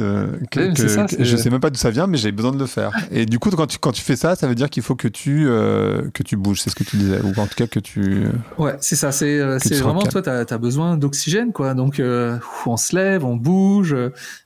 [1.18, 2.90] je sais même pas d'où ça vient, mais j'ai besoin de le faire.
[3.10, 5.08] Et du coup, quand tu, quand tu fais ça, ça veut dire qu'il faut que
[5.08, 7.80] tu, euh, que tu bouges, c'est ce que tu disais, ou en tout cas que
[7.80, 8.26] tu.
[8.58, 11.74] Ouais, c'est ça, c'est euh, vraiment, toi, tu as, besoin d'oxygène, quoi.
[11.74, 13.96] Donc, euh, on se lève, on bouge,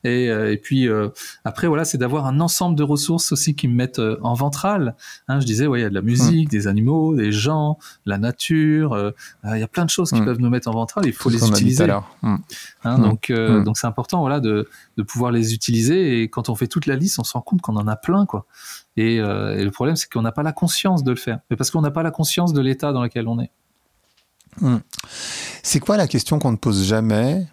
[0.04, 0.88] et, et puis
[1.44, 4.94] après, voilà, c'est d'avoir un ensemble de ressources aussi qui me mettent en ventral.
[5.28, 6.50] Hein, je disais, ouais, il y a de la musique, hmm.
[6.50, 9.12] des animaux, des gens, la nature,
[9.44, 10.24] il y a plein de choses qui hmm.
[10.24, 11.85] peuvent nous mettre en ventral, il faut les utiliser.
[12.22, 12.36] Hmm.
[12.84, 16.22] Hein, donc, donc c'est important, voilà, de de pouvoir les utiliser.
[16.22, 18.26] Et quand on fait toute la liste, on se rend compte qu'on en a plein,
[18.26, 18.46] quoi.
[18.96, 21.40] Et, euh, le problème, c'est qu'on n'a pas la conscience de le faire.
[21.50, 23.50] Mais parce qu'on n'a pas la conscience de l'état dans lequel on est.
[24.60, 24.78] Hmm.
[25.62, 27.46] C'est quoi la question qu'on ne pose jamais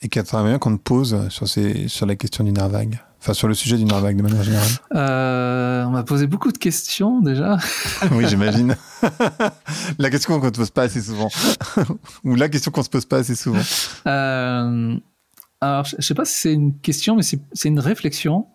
[0.00, 3.54] et qu'on ne pose sur, ces, sur la question du nerf vague Enfin, sur le
[3.54, 7.58] sujet du nerf vague de manière générale euh, On m'a posé beaucoup de questions déjà.
[8.12, 8.76] oui, j'imagine.
[9.98, 11.28] la question qu'on ne pose pas assez souvent.
[12.24, 13.62] Ou la question qu'on ne se pose pas assez souvent.
[14.06, 14.96] Euh,
[15.60, 18.46] alors, je ne sais pas si c'est une question, mais c'est une réflexion.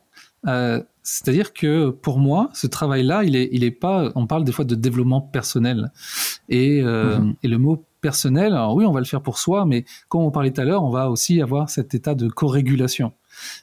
[0.47, 4.11] Euh, C'est-à-dire que pour moi, ce travail-là, il est, il est pas.
[4.15, 5.91] On parle des fois de développement personnel,
[6.47, 7.35] et, mm-hmm.
[7.43, 10.29] et le mot personnel, alors oui, on va le faire pour soi, mais comme on
[10.29, 13.13] parlait tout à l'heure, on va aussi avoir cet état de co-régulation.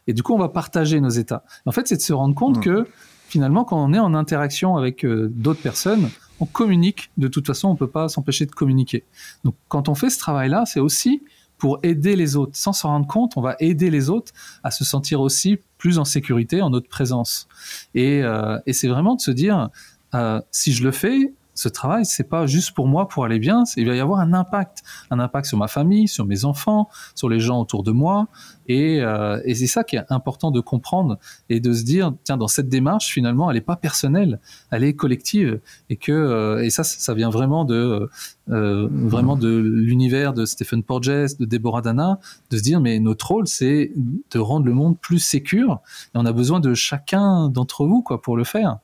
[0.06, 1.44] Et du coup, on va partager nos états.
[1.66, 2.60] En fait, c'est de se rendre compte mmh.
[2.60, 2.86] que
[3.28, 6.10] finalement, quand on est en interaction avec euh, d'autres personnes,
[6.40, 7.10] on communique.
[7.16, 9.04] De toute façon, on ne peut pas s'empêcher de communiquer.
[9.44, 11.22] Donc, quand on fait ce travail-là, c'est aussi
[11.58, 12.56] pour aider les autres.
[12.56, 14.32] Sans s'en rendre compte, on va aider les autres
[14.64, 17.46] à se sentir aussi plus en sécurité en notre présence.
[17.94, 19.68] Et, euh, c'est vraiment de se dire,
[20.14, 23.64] euh, si je le fais, ce travail, c'est pas juste pour moi pour aller bien,
[23.76, 27.28] il va y avoir un impact, un impact sur ma famille, sur mes enfants, sur
[27.28, 28.28] les gens autour de moi,
[28.70, 31.18] euh, et, c'est ça qui est important de comprendre
[31.48, 34.38] et de se dire, tiens, dans cette démarche, finalement, elle n'est pas personnelle,
[34.70, 38.08] elle est collective, et que euh, et ça, ça vient vraiment de
[38.50, 43.28] euh, vraiment de l'univers de Stephen Porges, de Deborah Dana, de se dire, mais notre
[43.28, 45.80] rôle, c'est de rendre le monde plus sécure,
[46.14, 48.78] et on a besoin de chacun d'entre vous, quoi, pour le faire,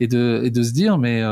[0.00, 1.22] et de et de se dire, mais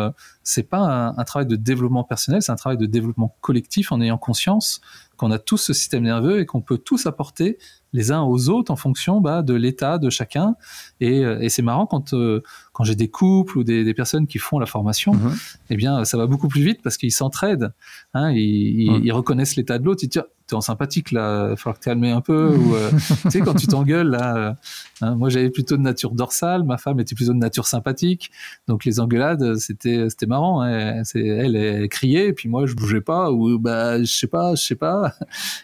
[0.43, 4.19] c'est pas un, travail de développement personnel, c'est un travail de développement collectif en ayant
[4.19, 4.81] conscience
[5.17, 7.59] qu'on a tous ce système nerveux et qu'on peut tous apporter
[7.93, 10.55] les uns aux autres en fonction bah, de l'état de chacun.
[11.01, 14.27] Et, euh, et c'est marrant quand, euh, quand j'ai des couples ou des, des, personnes
[14.27, 15.57] qui font la formation, mm-hmm.
[15.71, 17.73] eh bien, ça va beaucoup plus vite parce qu'ils s'entraident.
[18.15, 20.01] Hein, ils, ils, reconnaissent l'état de l'autre.
[20.05, 22.55] Ils disent, t'es en sympathique là, il va falloir que tu un peu.
[22.57, 22.91] ou, euh,
[23.23, 24.57] tu sais, quand tu t'engueules là,
[25.01, 28.31] hein, moi j'avais plutôt de nature dorsale, ma femme était plutôt de nature sympathique.
[28.69, 30.63] Donc les engueulades, c'était c'était marrant.
[30.63, 34.27] Hein, c'est, elle, elle, criait et puis moi je bougeais pas ou bah je sais
[34.27, 35.15] pas, je sais pas.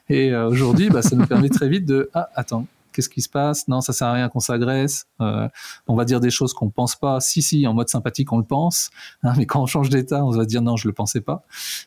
[0.09, 3.69] Et aujourd'hui, bah, ça nous permet très vite de ah attends qu'est-ce qui se passe?
[3.69, 5.07] Non, ça sert à rien qu'on s'agresse.
[5.21, 5.49] Euh,
[5.87, 7.21] on va dire des choses qu'on pense pas.
[7.21, 8.91] Si, si, en mode sympathique, on le pense.
[9.23, 11.45] Hein, mais quand on change d'état, on va dire non, je le pensais pas.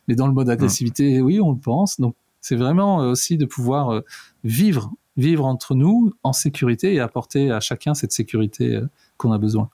[0.08, 2.00] Mais dans le mode agressivité, oui, on le pense.
[2.00, 4.06] Donc, c'est vraiment euh, aussi de pouvoir euh,
[4.44, 8.80] vivre, vivre entre nous en sécurité et apporter à chacun cette sécurité
[9.18, 9.72] qu'on a besoin.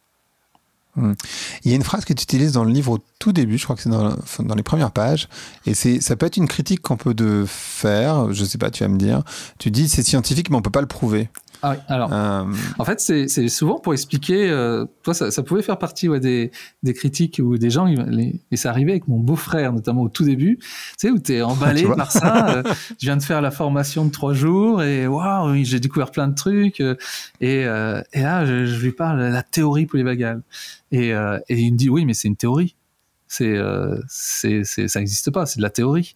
[0.98, 3.64] Il y a une phrase que tu utilises dans le livre au tout début, je
[3.64, 5.28] crois que c'est dans, dans, les premières pages,
[5.66, 8.84] et c'est ça peut être une critique qu'on peut de faire, je sais pas, tu
[8.84, 9.24] vas me dire.
[9.58, 11.30] Tu dis c'est scientifique mais on peut pas le prouver.
[11.68, 12.44] Ah oui, alors, euh,
[12.78, 14.52] en fait, c'est souvent pour expliquer.
[14.52, 16.52] Euh, toi, ça, ça, pouvait faire partie ouais, des,
[16.84, 17.86] des, critiques ou des gens.
[17.86, 20.60] Les, et ça arrivait avec mon beau-frère, notamment au tout début.
[20.60, 20.68] Tu
[21.00, 22.58] sais, où t'es emballé par ça.
[22.58, 22.64] euh,
[23.00, 26.36] je viens de faire la formation de trois jours et waouh, j'ai découvert plein de
[26.36, 26.82] trucs.
[26.82, 26.94] Euh,
[27.42, 30.44] et, euh, et là, je, je, lui parle de la théorie polyvagale.
[30.92, 32.76] Et, et il me dit oui, mais c'est une théorie.
[33.28, 33.58] C'est,
[34.08, 35.48] c'est, ça n'existe pas.
[35.48, 36.16] C'est de la théorie.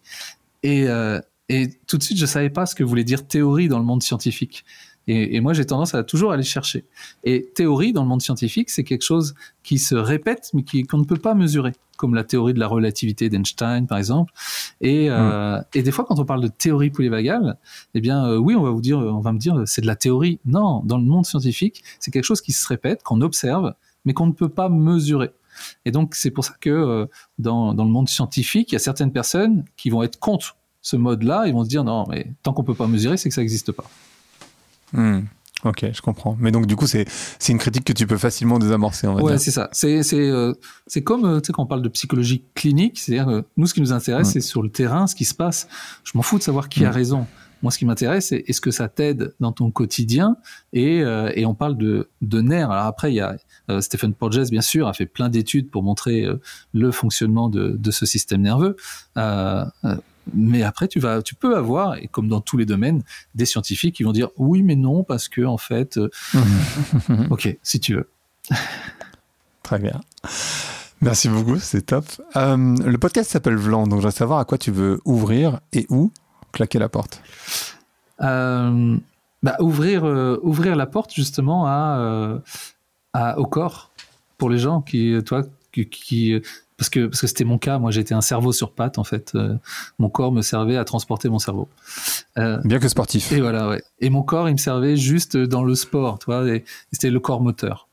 [0.62, 0.86] Et,
[1.48, 4.04] et tout de suite, je savais pas ce que voulait dire théorie dans le monde
[4.04, 4.64] scientifique.
[5.12, 6.84] Et, moi, j'ai tendance à toujours aller chercher.
[7.24, 9.34] Et théorie, dans le monde scientifique, c'est quelque chose
[9.64, 13.28] qui se répète, mais qu'on ne peut pas mesurer, comme la théorie de la relativité
[13.28, 14.32] d'Einstein, par exemple.
[14.80, 15.64] Et, euh, mm.
[15.74, 17.58] et, des fois, quand on parle de théorie polyvagale,
[17.94, 19.96] eh bien, euh, oui, on va vous dire, on va me dire, c'est de la
[19.96, 20.38] théorie.
[20.44, 24.26] Non, dans le monde scientifique, c'est quelque chose qui se répète, qu'on observe, mais qu'on
[24.26, 25.30] ne peut pas mesurer.
[25.84, 27.06] Et donc, c'est pour ça que euh,
[27.40, 30.96] dans, dans le monde scientifique, il y a certaines personnes qui vont être contre ce
[30.96, 33.40] mode-là, ils vont se dire non, mais tant qu'on peut pas mesurer, c'est que ça
[33.40, 33.84] n'existe pas.
[34.92, 35.20] Hmm.
[35.64, 36.36] Ok, je comprends.
[36.40, 37.06] Mais donc, du coup, c'est
[37.48, 39.68] une critique que tu peux facilement désamorcer, on va ouais, c'est ça.
[39.72, 40.54] C'est euh,
[41.04, 43.92] comme, euh, tu sais, quand on parle de psychologie clinique, c'est-à-dire, nous, ce qui nous
[43.92, 45.68] intéresse, c'est sur le terrain, ce qui se passe.
[46.04, 47.26] Je m'en fous de savoir qui a raison.
[47.62, 50.36] Moi, ce qui m'intéresse, c'est est-ce que ça t'aide dans ton quotidien
[50.72, 52.70] et, euh, et on parle de, de nerfs.
[52.70, 53.36] Alors après, il y a
[53.80, 56.26] Stephen Porges, bien sûr, a fait plein d'études pour montrer
[56.72, 58.76] le fonctionnement de, de, ce système nerveux.
[60.34, 63.02] Mais après, tu vas, tu peux avoir, et comme dans tous les domaines,
[63.34, 66.10] des scientifiques qui vont dire oui, mais non, parce que en fait, euh,
[67.30, 68.08] ok, si tu veux.
[69.62, 70.00] Très bien.
[71.00, 72.04] Merci beaucoup, c'est top.
[72.36, 75.86] Euh, le podcast s'appelle Vlan, donc je veux savoir à quoi tu veux ouvrir et
[75.88, 76.12] où
[76.52, 77.22] claquer la porte.
[78.20, 78.98] Euh,
[79.42, 80.04] bah, ouvrir,
[80.42, 82.42] ouvrir la porte justement à,
[83.12, 83.90] à, au corps
[84.36, 86.42] pour les gens qui, toi, qui, qui
[86.80, 87.78] parce que parce que c'était mon cas.
[87.78, 89.32] Moi, j'étais un cerveau sur pattes en fait.
[89.34, 89.54] Euh,
[89.98, 91.68] mon corps me servait à transporter mon cerveau.
[92.38, 93.32] Euh, Bien que sportif.
[93.32, 93.82] Et voilà, ouais.
[93.98, 96.42] Et mon corps, il me servait juste dans le sport, tu vois.
[96.90, 97.86] C'était le corps moteur.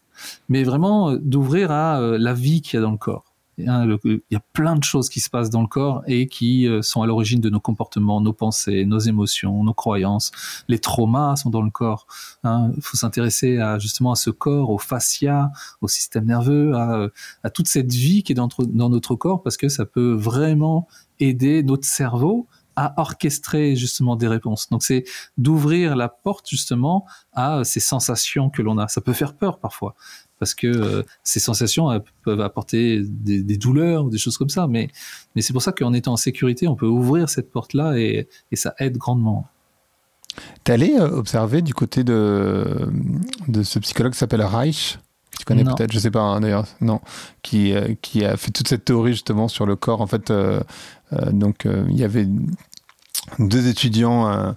[0.47, 3.25] Mais vraiment euh, d'ouvrir à la vie qu'il y a dans le corps.
[3.65, 6.67] Hein, il y a plein de choses qui se passent dans le corps et qui
[6.67, 10.31] euh, sont à l'origine de nos comportements, nos pensées, nos émotions, nos croyances.
[10.67, 12.05] Les traumas sont dans le corps.
[12.43, 12.71] Il hein.
[12.81, 15.51] faut s'intéresser justement à ce corps, au fascia,
[15.81, 17.07] au système nerveux, à,
[17.43, 20.87] à toute cette vie qui est dans, dans notre corps parce que ça peut vraiment
[21.19, 22.47] aider notre cerveau
[22.77, 24.69] à orchestrer justement des réponses.
[24.69, 25.03] Donc c'est
[25.37, 28.87] d'ouvrir la porte justement à ces sensations que l'on a.
[28.87, 29.95] Ça peut faire peur parfois,
[30.39, 31.89] parce que euh, ces sensations
[32.23, 34.67] peuvent apporter des, douleurs ou des choses comme ça.
[34.67, 34.89] Mais,
[35.35, 38.55] mais c'est pour ça qu'en étant en sécurité, on peut ouvrir cette porte-là et, et,
[38.55, 39.47] ça aide grandement.
[40.63, 42.89] T'es allé euh, observer du côté de,
[43.47, 44.99] de ce psychologue qui s'appelle Reich
[45.37, 47.01] Tu connais peut-être, je sais pas hein, d'ailleurs, non,
[47.41, 50.01] qui, qui a fait toute cette théorie justement sur le corps.
[50.01, 50.31] En fait,
[51.31, 52.27] donc il y avait
[53.39, 54.53] deux étudiants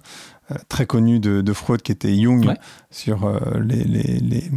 [0.69, 2.53] très connus de, de, Freud qui étaient Jung
[2.89, 4.51] sur les, les, les,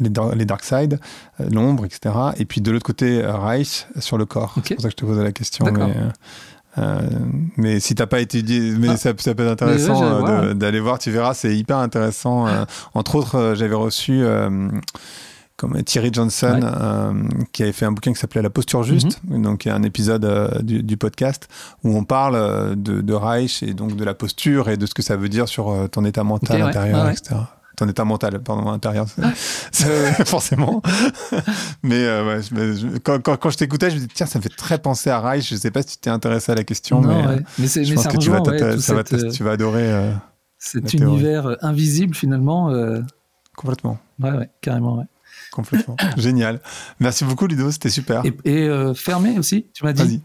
[0.00, 1.00] les, dark side,
[1.38, 2.14] l'ombre, etc.
[2.38, 4.54] Et puis de l'autre côté, Reich sur le corps.
[4.64, 5.66] C'est pour ça que je te posais la question.
[5.72, 5.94] Mais,
[6.78, 7.00] euh,
[7.56, 8.96] mais si t'as pas étudié, mais ah.
[8.96, 12.46] ça, ça, peut être intéressant euh, d'aller voir, tu verras, c'est hyper intéressant.
[12.46, 14.22] Euh, entre autres, j'avais reçu
[15.58, 19.42] comme Thierry Johnson, qui avait fait un bouquin qui s'appelait La posture juste, mm-hmm.
[19.42, 21.48] donc il y a un épisode du, podcast
[21.84, 25.02] où on parle de, de, Reich et donc de la posture et de ce que
[25.02, 27.36] ça veut dire sur ton état mental intérieur, etc
[27.78, 29.06] ton état mental, pardon, intérieur,
[30.26, 30.82] forcément.
[31.82, 32.40] mais, euh,
[33.04, 35.48] quand, quand, je t'écoutais, je me disais, tiens, ça me fait très penser à Reich.
[35.48, 38.08] Je sais pas si tu t'es intéressé à la question, mais, euh, mais, je pense
[38.08, 38.40] que tu vas,
[39.30, 39.92] tu vas adorer.
[39.92, 40.12] Euh,
[40.58, 42.72] cet univers invisible, finalement.
[43.56, 43.98] Complètement.
[44.20, 45.04] Ouais, ouais, carrément, ouais.
[45.58, 45.96] Complètement.
[46.16, 46.60] Génial.
[47.00, 48.22] Merci beaucoup, Ludo, c'était super.
[48.24, 50.22] Et, et fermé aussi, tu m'as dit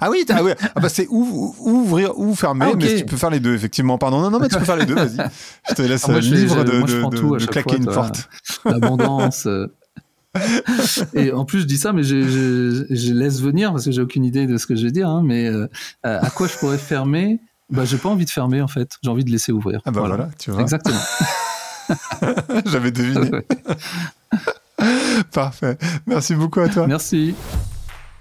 [0.00, 0.40] ah oui, ah,
[0.74, 3.96] ah bah c'est ouvrir ou fermer, ah, mais tu peux faire les deux, effectivement.
[3.96, 5.16] Pardon, non, non, mais tu peux faire les deux, vas-y.
[5.68, 8.28] Je te laisse ah, libre de, claquer une porte.
[8.64, 9.46] L'abondance.
[9.46, 9.68] Euh.
[11.14, 12.22] et en plus, je dis ça, mais je,
[12.90, 15.08] je, laisse venir parce que j'ai aucune idée de ce que je vais dire.
[15.08, 15.68] Hein, mais euh,
[16.02, 17.40] à quoi je pourrais fermer?
[17.70, 18.90] Bah, j'ai pas envie de fermer en fait.
[19.02, 19.80] J'ai envie de laisser ouvrir.
[19.86, 20.60] Ah bah voilà, tu vois.
[20.60, 21.00] Exactement.
[22.66, 23.30] J'avais deviné.
[25.32, 25.78] Parfait.
[26.06, 26.86] Merci beaucoup à toi.
[26.86, 27.34] Merci.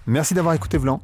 [0.05, 1.01] Merci d'avoir écouté Vlan.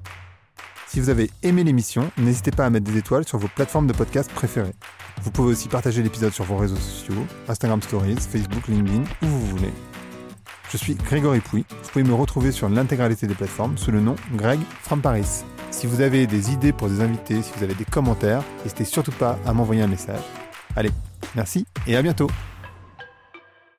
[0.87, 3.93] Si vous avez aimé l'émission, n'hésitez pas à mettre des étoiles sur vos plateformes de
[3.93, 4.73] podcast préférées.
[5.21, 9.45] Vous pouvez aussi partager l'épisode sur vos réseaux sociaux, Instagram Stories, Facebook, LinkedIn, où vous
[9.47, 9.73] voulez.
[10.71, 11.65] Je suis Grégory Pouy.
[11.69, 15.43] Vous pouvez me retrouver sur l'intégralité des plateformes sous le nom Greg from Paris.
[15.71, 19.11] Si vous avez des idées pour des invités, si vous avez des commentaires, n'hésitez surtout
[19.11, 20.21] pas à m'envoyer un message.
[20.75, 20.91] Allez,
[21.35, 22.29] merci et à bientôt